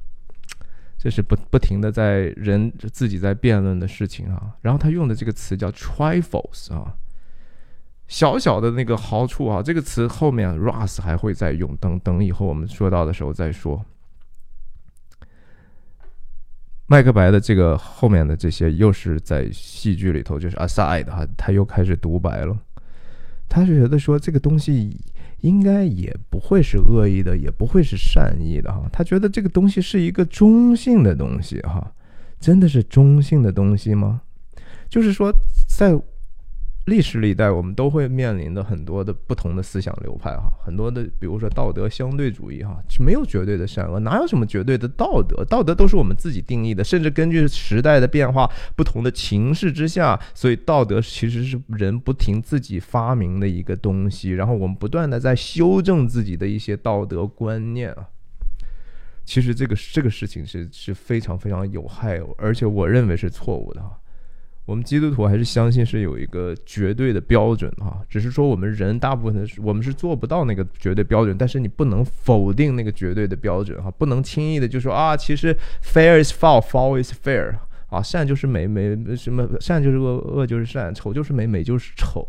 [0.98, 6.96] 这是不不停的在人自己在辩论的事情啊，然后他用的这个词叫 trifles 啊，
[8.08, 13.84] 小小的那个好处啊，这个词后面 Russ 还会再用，等等以后我们说到的时候再说。
[16.92, 22.54] 麦克白的这个后面的这些又是在戏剧里头就是 aside 哈，他又开始独白了，
[23.48, 25.00] 他是觉得说这个东西。
[25.40, 28.88] 应该也不会是恶意的，也不会是善意的哈。
[28.94, 31.92] 他觉得这个东西是一个中性的东西哈，
[32.40, 34.22] 真的是中性的东西吗？
[34.88, 35.34] 就是说，
[35.68, 36.00] 在。
[36.86, 45.46] 历史历代，我们都会面临的很多的不同的思想流派哈，很多的，比如说道德相对主义哈，没有绝对的善恶，哪有什么绝对的道德？
[45.46, 58.08] 道德都是我们自己定义的，甚至根据时代的变化、不同的情势之下，所以道德其实是人不停自己发明的一个东西，然后我们不断的在修正自己的一些道德观念啊。
[59.24, 64.01] 其实这个这个事情是是非常非常有害，而且我认为是错误的哈。
[64.72, 75.54] 我们基督徒还是相信是有一个绝对的标准哈，只是说我们人大部分的我们是做不到那个绝对标准，但是你不能否定那个绝对的标准哈，不能轻易的就说啊，其实
[75.84, 77.54] fair is foul，foul is fair
[77.90, 82.26] 啊，善就是美，美什么善就是恶，恶就是善，丑就是美，美就是丑，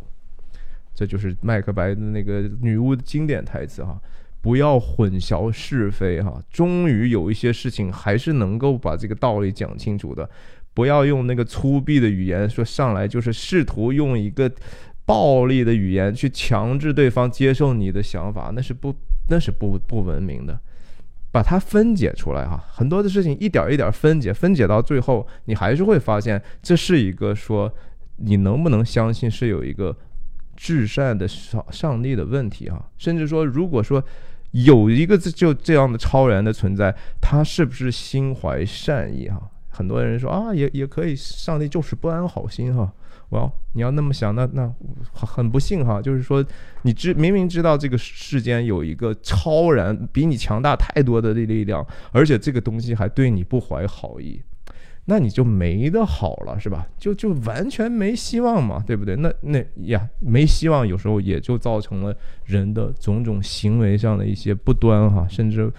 [0.93, 3.97] 这就是麦克白的那个女巫的经典台词哈，
[4.41, 10.29] 不要混淆是非哈，终于有一些事情还是能够把这个道理讲清楚的。
[10.75, 14.51] 不要用那个粗鄙的语言说上来，就是试图用一个
[15.05, 18.95] 暴力的语言去强制对方接受你的想法，那是不
[19.29, 20.59] 那是不不文明的。
[21.31, 27.73] 把它分解出来哈，很多的事情一点一点分解，分解到最后，你还是会发现这是一个说
[28.17, 29.97] 你能不能相信是有一个
[30.55, 34.05] 至善的上上帝的问题哈，甚至说如果说
[34.51, 39.41] 有一个就这样的超然的存在，他是不是心怀善意哈？
[39.73, 42.93] 很多人说啊，也也可以，上帝就是不安好心哈。
[43.31, 44.71] 我要你要那么想，那那
[45.15, 46.03] 很不幸哈。
[46.03, 46.45] 就是说，
[46.83, 54.43] 你知明明知道这个世间有一个超然比你强大太多的力量，而且这个东西还对你不怀好意，
[55.07, 56.87] 那你就没得好了，是吧？
[56.99, 59.17] 就就完全没希望嘛，对不对？
[59.17, 62.15] 那那呀，没希望，有时候也就造成了
[62.45, 65.73] 人的种种行为上的一些不端哈，甚至。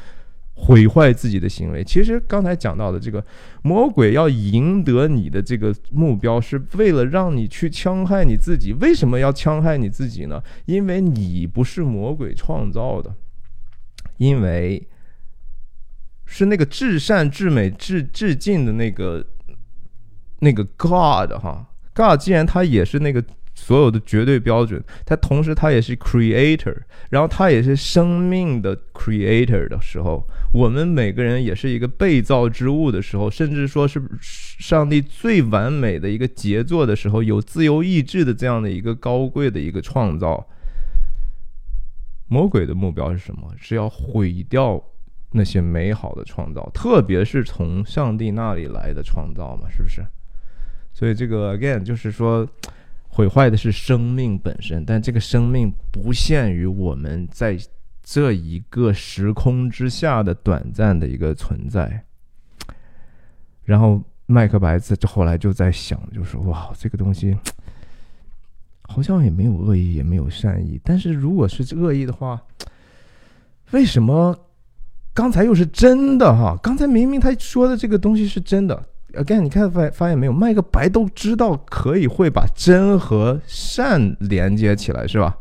[0.66, 3.24] 毁坏自己的行为，其实刚才讲到的这个
[3.64, 8.72] 魔鬼要赢得你的这个目标，是为了让你去戕害你自己。
[8.74, 10.42] 为什么要戕害你自己呢？
[10.66, 13.14] 因为你不是魔鬼创造的，
[14.18, 14.88] 因为
[16.26, 19.26] 是那个至善、至美、至至尽的那个
[20.40, 23.24] 那个 God 哈，God 既然他也是那个。
[23.64, 26.76] 所有的绝对标准，它同时它也是 creator，
[27.10, 40.46] 然后它也是生命的 creator 的时候，我们每个人也是一个被造之物的时候，甚至说是上帝最完美的一个杰作的时候，有自由意志的这样的一个高贵的一个创造。
[42.28, 43.50] 魔鬼的目标是什么？
[43.58, 44.84] 是要毁掉
[45.32, 50.06] 那些美好的创造，特别是从上帝那里来的创造嘛，是不是？
[50.92, 52.46] 所以这个 again 就是说。
[53.16, 57.56] 毁坏的是生命本身，但这个生命不限于我们在
[58.02, 62.04] 这一个时空之下的短暂的一个存在。
[63.64, 67.38] 然后麦克白在这后来就在想，就说：“哇，这个东西
[68.82, 70.82] 好像也没有恶意，也没有善意。
[70.84, 72.42] 但是如果是恶意的话，
[73.70, 74.36] 为什么
[75.14, 76.58] 刚才又是真的哈？
[76.64, 78.84] 刚才明明他说的这个东西是真的。
[79.14, 80.34] Again，你看发发现没有？
[80.34, 85.38] 麦克白都知道可以会把真和善连接起来，是吧？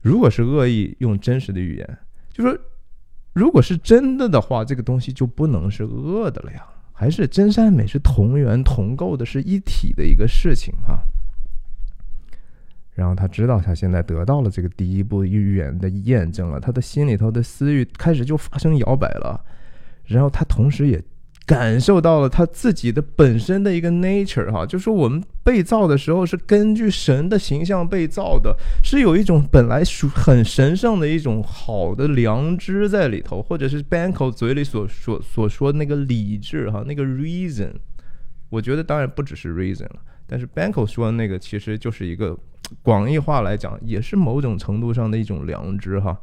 [0.00, 1.98] 如果是恶意，用真实的语言，
[2.32, 2.58] 就说
[3.34, 6.66] 如果是真的的话，这个东西就不能是恶的了呀。
[6.92, 10.98] 还是真善美是同源同构的，是一体的一个事情哈。
[12.94, 19.40] 然后他知道他现在得到了这个第一步预言的验证了，他的心里头的私欲开始就发生摇摆了。
[20.04, 21.00] 然后他同时也。
[21.46, 37.72] 感受到了他自己的本身的一个 nature 哈，就是我们被造的时候是根据神的形象被造的，是有一种本来属很神圣的一种好的良知在里头，或者是 Banko 嘴里所所所说的那个理智哈，那个 reason，
[38.48, 39.96] 我觉得当然不只是 reason 了，
[40.28, 42.38] 但是 Banko 说的那个其实就是一个
[42.80, 46.16] 广义化来讲，也是某种程度上的一种良知哈。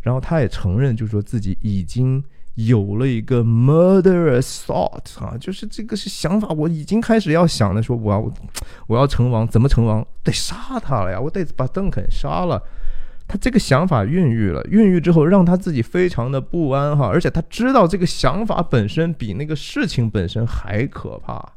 [0.00, 2.24] 然后他也承认，就是说自己已经。
[2.54, 8.32] 有了一个 murderous thought 啊，就是这个是想法，我已经开始要想的，说我要
[8.86, 10.06] 我要成王，怎么成王？
[10.22, 12.62] 得杀他了呀，我得把邓肯杀了。
[13.26, 21.52] 他这个想法孕育了，孕育之后让他自己非常的不安哈，而且他知道这个想法本身比那个事情本身还可怕。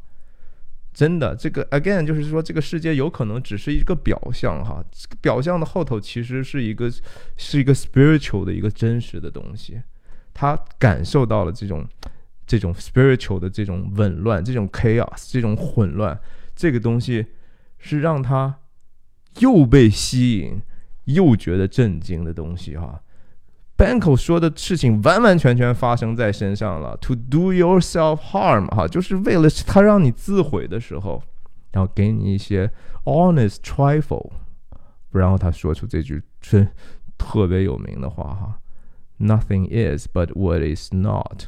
[0.93, 6.87] 真的，这个 again 就是说，这个世界有可能只是一个表象哈，这个表象的后头其实是一个
[7.35, 9.81] 是一个 spiritual 的一个真实的东西。
[10.33, 11.87] 他感受到了这种
[12.45, 16.19] 这种 spiritual 的这种紊乱，这种 chaos，这种混乱，
[16.55, 17.25] 这个东西
[17.77, 18.59] 是让他
[19.39, 20.61] 又被吸引
[21.05, 23.01] 又觉得震惊的东西哈。
[23.75, 31.21] Banko 说的事情完完全全发生在身上了，to do yourself harm 哈，就是为了他让你自毁的时候，
[31.71, 32.71] 然后给你一些
[33.05, 34.29] honest trifle，
[35.11, 36.69] 然后他说出这句真
[37.17, 38.59] 特别有名的话哈。
[39.19, 41.45] Nothing is but what is not，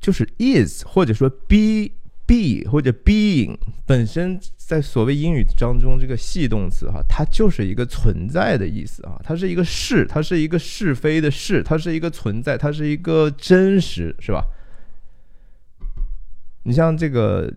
[0.00, 1.90] 就是 is 或者说 be
[2.26, 14.46] be 或者 being 本身在所谓英语当中这个系动词哈，它就是一个存在的意思啊，它是一个是，它是一个是非的是，它是一个存在，它是一个真实，是吧？
[16.62, 17.52] 你像这个。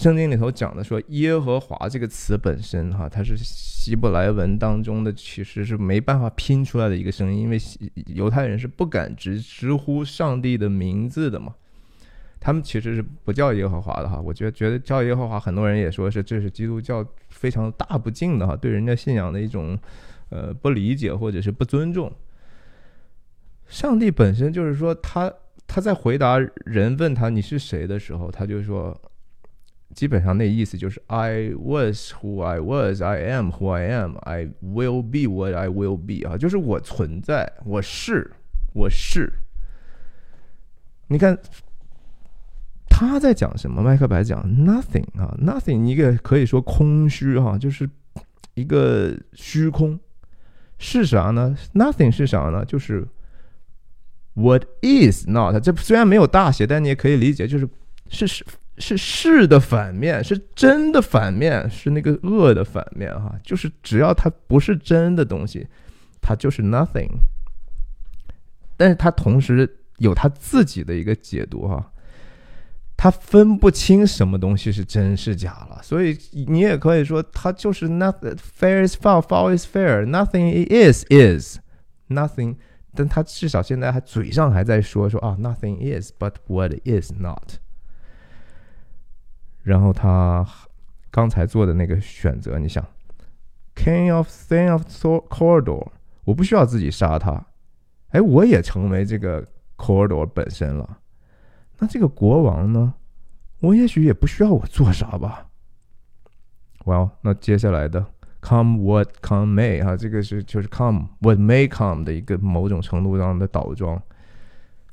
[0.00, 7.58] 圣经里头讲的说“耶和华”这个词本身，哈，它是希伯来文当中的，其实是没办法拼出来的一个声音，因为
[8.06, 11.54] 犹太人是不敢直直呼上帝的名字的嘛。
[12.40, 14.18] 他们其实是不叫耶和华的哈。
[14.18, 19.78] 我觉得觉得叫耶和华，很多人也说是这是基督教非常大不敬的哈，对人家信仰的一种
[20.30, 22.10] 呃不理解或者是不尊重。
[23.66, 25.30] 上帝本身就是说，他
[25.66, 28.98] 他在回答人问他你是谁的时候，他就说。
[29.94, 35.68] 基本上那意思就是 I was who I was, I am who I am, I will be what I
[35.68, 38.30] will be 啊，就是我存在，我是，
[38.72, 39.32] 我是。
[41.08, 41.36] 你看
[42.88, 43.82] 他在讲什么？
[43.82, 47.88] 麦克白讲 nothing 啊，nothing 一个可以说空虚哈，就是
[48.54, 49.98] 一个虚空。
[50.82, 52.64] 是啥呢？nothing 是啥呢？
[52.64, 53.06] 就是
[54.32, 55.62] what is not。
[55.62, 57.68] 这虽然没有大写，但你也可以理解，就是
[58.08, 58.44] 是是。
[58.80, 63.38] 是是的反面，是真的反面，是那个恶的反面哈。
[63.44, 65.68] 就是只要它不是真的东西，
[66.20, 67.10] 它就是 nothing。
[68.76, 71.92] 但是它同时有它自己的一个解读哈，
[72.96, 75.80] 它分不清什么东西是真是假了。
[75.82, 81.58] 所以你也可以说，它就是 nothing fair is foul, foul is fair, nothing is is
[82.08, 82.56] nothing。
[82.92, 87.58] 但他至少现在还嘴上还在说说啊，nothing is but what is not。
[89.62, 90.46] 然后他
[91.10, 92.84] 刚才做的那个选择，你想
[93.74, 94.84] ，King of Thing of
[95.28, 95.88] Corridor，
[96.24, 97.44] 我不需要自己杀他，
[98.10, 99.46] 哎，我也成为这个
[99.76, 100.98] Corridor 本身了。
[101.78, 102.94] 那这个国王呢？
[103.60, 105.46] 我也许也不需要我做啥吧。
[106.84, 108.06] Well，那接下来的
[108.40, 114.02] Come what come may，哈，这个是就是 Come what may come 的一个某种程度上的倒装。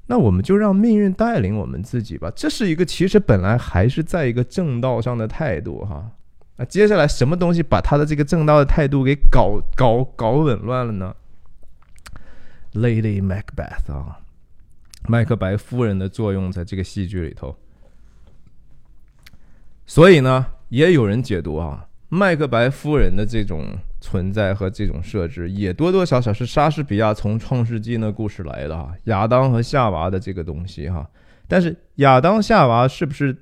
[0.07, 6.11] 那我们就让命运带领我们自己吧，这是一个其实本来还是在一个正道上的态度哈。
[6.55, 11.15] 那接下来什么东西把他的这个正道的态度给搞搞搞紊乱了呢
[12.73, 14.19] ？Lady Macbeth 啊，
[15.07, 17.55] 麦克白夫人的作用在这个戏剧里头。
[19.85, 23.65] 所以呢，也有人解读啊，麦克白夫人的这种。
[23.99, 31.09] 存在和这种设置也多多少少是莎士比亚从创世纪那故事来的哈，亚当和夏娃的这个东西哈。
[31.47, 33.35] 但是亚当夏娃是不是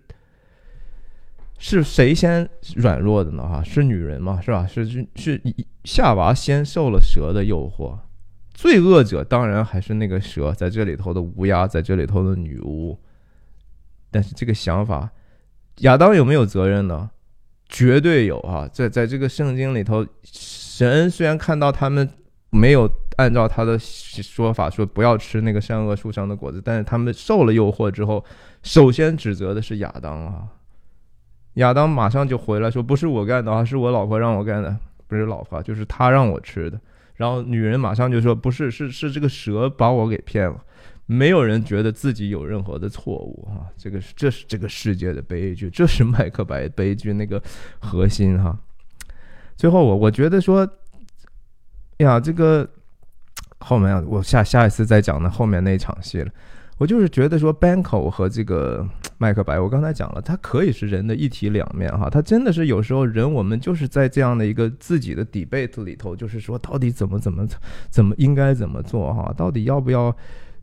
[1.60, 3.46] 是谁先软弱的呢？
[3.46, 4.66] 哈，是女人嘛，是吧？
[4.66, 5.42] 是是是
[5.84, 8.00] 夏娃先受了蛇的诱惑，
[8.54, 12.98] 罪恶者当然还是那个蛇，在这里头的乌鸦，在这里头的女巫。
[14.10, 15.12] 但是这个想法，
[15.80, 17.12] 亚当有没有责任呢？
[17.68, 18.68] 绝对有啊！
[18.72, 22.08] 在在这个圣经里头，神虽然看到他们
[22.52, 28.24] 没有按照他的说法说不要吃那个善恶树上的果子，但是他们受了诱惑之后，
[28.64, 30.44] 首先指责的是亚当啊。
[31.56, 36.80] 亚当马上就回来说：“不是我干的啊，是我老婆让我干的，不是老婆，就是他让我吃的。”
[37.16, 40.62] 然后女人马上就说：“不是，是是这个蛇把我给骗了。”
[41.06, 47.42] 没有人觉得自己有任何的错误哈，这个是这是这个世界的悲剧，这是麦克白悲剧那个
[47.80, 48.58] 核心哈。
[49.56, 50.68] 最后我我觉得说，
[51.98, 52.68] 呀，这个
[53.60, 56.32] 后面我下下一次再讲的后面那场戏了。
[56.78, 58.86] 我就是觉得说，Banco 和这个
[59.18, 62.10] 麦克白，我刚才讲了，它可以是人的一体两面哈。
[62.10, 67.48] 它真的是有时候人，我们就是在这样的一个自己的 debate 里头，就是说到底怎么怎么
[67.90, 69.34] 怎么应该怎么做哈？
[69.38, 70.14] 到底要不要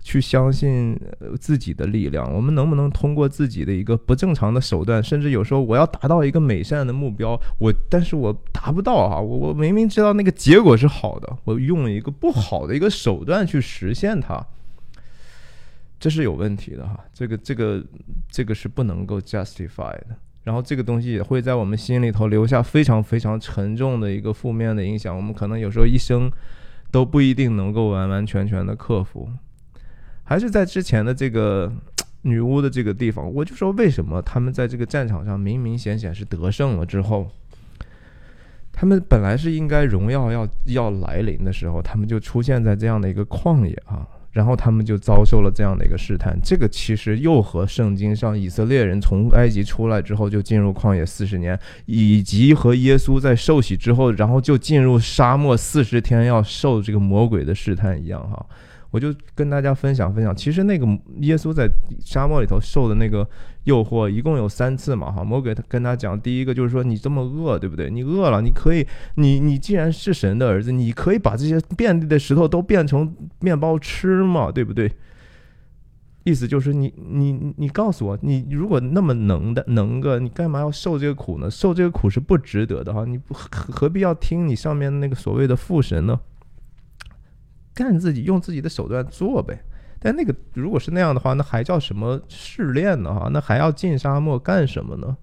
[0.02, 0.98] 去相信
[1.40, 2.30] 自己的力量？
[2.34, 14.44] 我们能不能通过自己的一个不正常的手段，甚至有时候我要达到一个美善的目标，我但是我达不到啊，我我明明知道那个结果是好的，我用一个不好的一个手段去实现它。
[16.00, 17.80] 这是有问题的哈，这个这个
[18.28, 20.08] 这个是不能够 justify 的，
[20.42, 26.28] 然后这个东西也会在我们心里头留下非常非常沉重的一个负面的影响，我们可能有时候一生
[26.90, 29.30] 都不一定能够完完全全的克服。
[30.32, 31.70] 还是在之前的这个
[32.22, 37.30] 女巫的这个地方，我就说为什么他们在这个战场上明明显显是得胜了之后，
[38.72, 44.08] 他们本来是应该荣耀要要来临的时候，他们就出现在这样的一个旷野啊。
[44.30, 58.46] 然后他们就遭受了这样的一个试探，这个其实又和圣经上以色列人从埃及出来之后就进入旷野四十年，以及和耶稣在受洗之后，然后就进入沙漠四十天要受这个魔鬼的试探一样哈。
[58.92, 60.86] 我就跟大家分享分享，其实那个
[61.22, 61.68] 耶稣在
[61.98, 63.26] 沙漠里头受的那个
[63.64, 67.90] 诱惑，一共有三次嘛，哈，魔鬼他跟他讲，第一个就是说你这么饿，对不对？
[67.90, 74.92] 你饿了，你可以，你你既然是神的儿子，你可以把这些遍地的石头都变成面包吃嘛，对不对？
[76.24, 81.50] 意思就是你你你告诉我，你如果那么能的能个，你干嘛要受这个苦呢？
[81.50, 86.20] 受这个苦是不值得的哈，你不何必要听你上面那个所谓的父神呢？
[87.74, 89.58] 干自己用自己的手段做呗，
[89.98, 93.14] 但那个如果是那样的话，那还叫什么试炼呢？
[93.14, 95.16] 哈，那还要进沙漠干什么呢？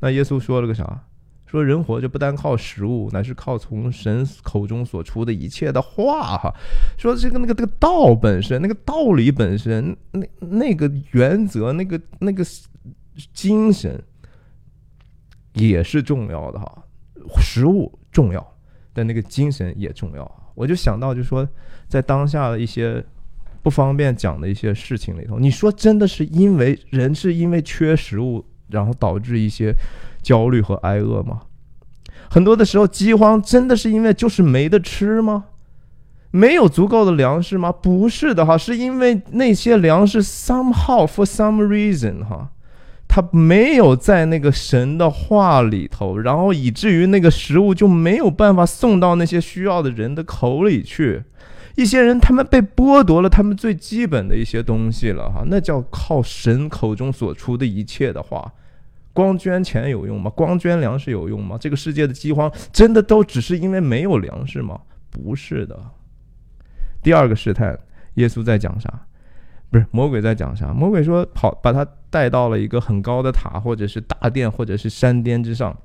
[0.00, 1.04] 那耶稣说了个啥？
[1.46, 6.36] 说人活着不单靠食物，乃是靠从神口中所出的一切的话。
[6.36, 6.52] 哈，
[6.98, 12.44] 说这个那个这个道本身，那个道理本身，那那个原则，那个那个
[13.32, 14.02] 精神
[15.52, 16.82] 也是重要的哈。
[17.40, 18.44] 食物重要，
[18.92, 20.45] 但那个精神也重要。
[20.56, 21.48] 我就想到，就说
[21.86, 23.04] 在当下的一些
[23.62, 29.72] 不方便讲的一些事情里头，你说真的是因为人是因为缺食物，然后导致一些
[30.22, 31.42] 焦虑和挨饿吗？
[32.28, 35.44] 很多的时候，饥荒真的是因为就是没得吃吗？
[36.32, 37.70] 没有足够的粮食吗？
[37.70, 42.50] 不是的哈，是因为那些粮食 somehow for some reason 哈。
[43.08, 51.24] 他没有在那个神的话里头，然后以至于那个食物就没有办法送到那些需要的人的口里去。
[51.76, 58.50] 一些人他们被剥夺了他们最基本的一些东西了，哈，那叫靠神口中所出的一切的话，
[59.12, 60.30] 光捐钱有用吗？
[60.30, 61.58] 光捐粮食有用吗？
[61.60, 64.80] 这个世界的饥荒真的都只是因为没有粮食吗？
[65.10, 65.78] 不是的。
[67.02, 67.78] 第二个试探，
[68.14, 68.90] 耶稣在讲啥？
[69.70, 70.72] 不是魔鬼在讲啥？
[70.72, 71.86] 魔鬼说跑把他
[72.16, 75.76] 带到了一个很高的塔，或者是大殿，或者是山巅之上，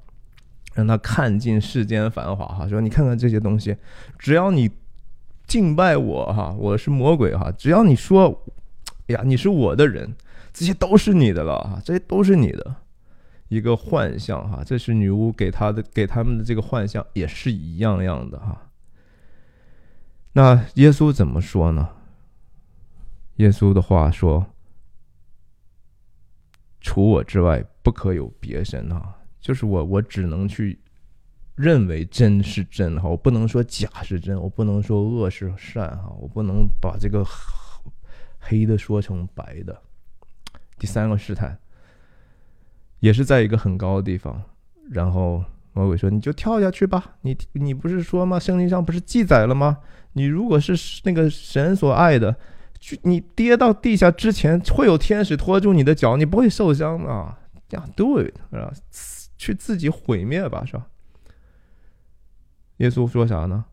[0.73, 2.45] 让他看尽世间繁华。
[2.45, 3.75] 哈，说你看看这些东西，
[4.17, 4.71] 只要你
[5.45, 8.45] 敬拜我，哈，我是魔鬼，哈，只要你说
[9.07, 10.15] 哎呀，你是我的人，
[10.53, 12.75] 这些都是你的了，哈，这些都是你的
[13.49, 18.69] 一个幻象，哈，这是女巫给他的，给他们的这个幻象也是一样样的，哈。
[20.31, 21.89] 那耶稣怎么说呢？
[23.35, 24.45] 耶稣的话说
[26.81, 30.77] ：“除我之外，不可有别神。”啊，就是我，我只能去
[31.55, 37.23] 认为真是真哈，我不能说假是真，我不能说恶是善哈，我不能把这个
[38.39, 39.81] 黑的说成白的。
[40.77, 41.57] 第三个试探，
[42.99, 44.41] 也是在一个很高的地方，
[44.89, 45.43] 然后
[45.73, 48.39] 魔鬼说：“你就跳下去吧，你你不是说吗？
[48.39, 49.77] 圣经上不是记载了吗？
[50.13, 50.73] 你如果是
[51.05, 52.35] 那个神所爱的。”
[52.81, 57.37] 去你跌到地下之前，会有天使拖住你的脚，你不会受伤的。
[57.69, 58.73] 呀，do it，是吧？
[59.37, 60.87] 去自己毁灭吧，是吧？
[62.77, 63.63] 耶稣说啥呢？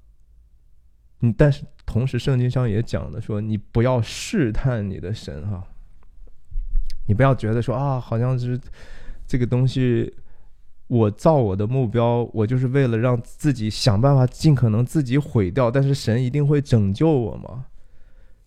[1.20, 5.66] 你但是同时圣经上也讲的说，你不要试探你的神哈，
[7.08, 8.60] 你不要觉得说啊，好像是
[9.26, 10.14] 这个东西，
[10.86, 17.64] 我造我的目标，我就是为了让自己想办法尽可能自己毁掉，但是神一定会拯救我吗？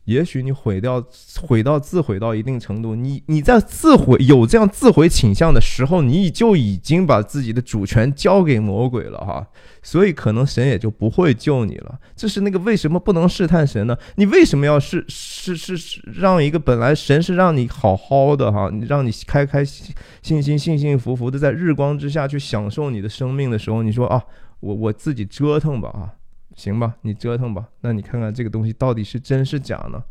[0.05, 1.03] 也许你毁掉，
[1.41, 9.47] 毁到自毁到一定程度，你你在自毁有这样自毁倾向的时候，你就已经把自己的主权交给魔鬼了哈，
[9.83, 11.99] 所以可能神也就不会救你了。
[12.15, 13.95] 这是那个为什么不能试探神呢？
[14.15, 19.93] 你为什么要试试试试让一个本来神是让你好好的哈，让你开开心
[20.41, 24.23] 心幸幸福福的在日光之下去享受你的生命的时候，你说啊，
[24.61, 26.20] 我我自己折腾吧啊。
[26.55, 27.69] 行吧，你折腾吧。
[27.81, 30.03] 那你看看这个东西到底是真是假呢？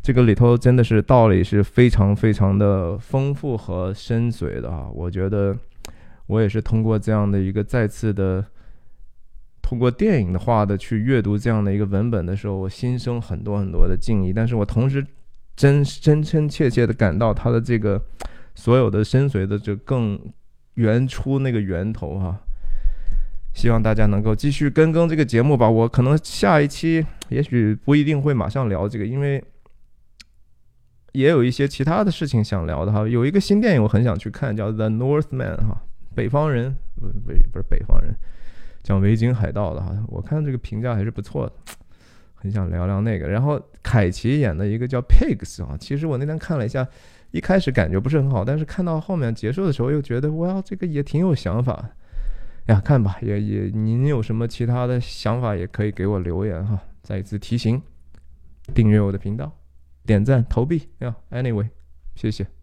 [0.00, 4.88] 这个里头真的是道理是非常非常的丰富和深邃的啊！
[4.94, 5.54] 我觉得
[6.26, 8.44] 我也是通过这样的一个再次的
[9.60, 14.32] 通过电影的话的去阅读这样的一个文本的时候，我心生很多很多的敬意。
[14.32, 15.04] 但是我同时
[15.56, 18.00] 真真真切切的感到他的这个
[18.54, 20.18] 所有的深邃的就更
[20.74, 22.38] 原初那个源头哈。
[23.58, 25.68] 希望大家能够继续跟更这个节目吧。
[25.68, 29.42] 我可能下一期 也许不一定会马上聊这个，因为
[31.10, 33.08] 也有一些其他的事情想聊的哈。
[33.08, 35.82] 有一个新电影我很想去看，叫《The Northman》哈，
[36.14, 38.14] 北方人不不不是北方人，
[38.84, 39.92] 讲维京海盗的哈。
[40.06, 41.52] 我看这个评价还是不错的，
[42.36, 43.26] 很想聊聊那个。
[43.26, 46.86] 然后凯奇演的一个叫《Pigs》啊，其实我那天看了一下，
[47.32, 51.90] 一开始感觉不是很好，但是看到后面结束的时候又觉得哇，这个也挺有想法。
[52.68, 56.78] 呀，看吧，也也，您有什么其他的想法，也可以给我留言哈。
[57.02, 57.80] 再一次提醒，
[58.74, 59.50] 订阅我的频道，
[60.04, 61.16] 点赞投币呀。
[61.30, 61.68] Anyway，
[62.14, 62.57] 谢谢。